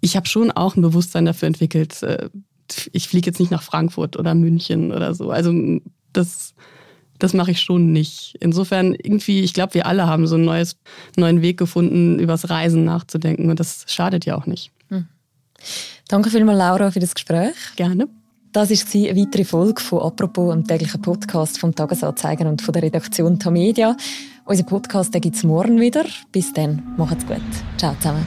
ich 0.00 0.16
habe 0.16 0.26
schon 0.26 0.50
auch 0.50 0.76
ein 0.76 0.82
Bewusstsein 0.82 1.24
dafür 1.24 1.46
entwickelt. 1.46 2.02
Äh, 2.02 2.28
ich 2.92 3.08
fliege 3.08 3.26
jetzt 3.26 3.38
nicht 3.38 3.52
nach 3.52 3.62
Frankfurt 3.62 4.16
oder 4.16 4.34
München 4.34 4.92
oder 4.92 5.14
so. 5.14 5.30
Also 5.30 5.52
das, 6.12 6.54
das 7.18 7.32
mache 7.32 7.52
ich 7.52 7.60
schon 7.60 7.92
nicht. 7.92 8.36
Insofern 8.40 8.94
irgendwie, 8.94 9.40
ich 9.40 9.54
glaube, 9.54 9.74
wir 9.74 9.86
alle 9.86 10.06
haben 10.06 10.26
so 10.26 10.34
einen 10.34 10.44
neues, 10.44 10.76
neuen 11.16 11.42
Weg 11.42 11.58
gefunden, 11.58 12.18
übers 12.18 12.50
Reisen 12.50 12.84
nachzudenken. 12.84 13.50
Und 13.50 13.60
das 13.60 13.84
schadet 13.86 14.24
ja 14.24 14.36
auch 14.36 14.46
nicht. 14.46 14.72
Hm. 14.88 15.06
Danke 16.08 16.30
vielmals, 16.30 16.58
Laura, 16.58 16.90
für 16.90 17.00
das 17.00 17.14
Gespräch. 17.14 17.54
Gerne. 17.76 18.08
Das 18.56 18.70
war 18.70 19.02
eine 19.02 19.20
weitere 19.20 19.44
Folge 19.44 19.82
von 19.82 20.00
«Apropos», 20.00 20.50
einem 20.50 20.66
täglichen 20.66 21.02
Podcast 21.02 21.58
vom 21.60 21.74
Tagesanzeiger 21.74 22.48
und 22.48 22.62
von 22.62 22.72
der 22.72 22.84
Redaktion 22.84 23.38
Tamedia. 23.38 23.94
Unser 24.46 24.62
Podcast 24.62 25.12
gibt 25.12 25.36
es 25.36 25.44
morgen 25.44 25.78
wieder. 25.78 26.06
Bis 26.32 26.54
dann, 26.54 26.82
macht's 26.96 27.26
gut. 27.26 27.36
Ciao 27.76 27.94
zusammen. 27.96 28.26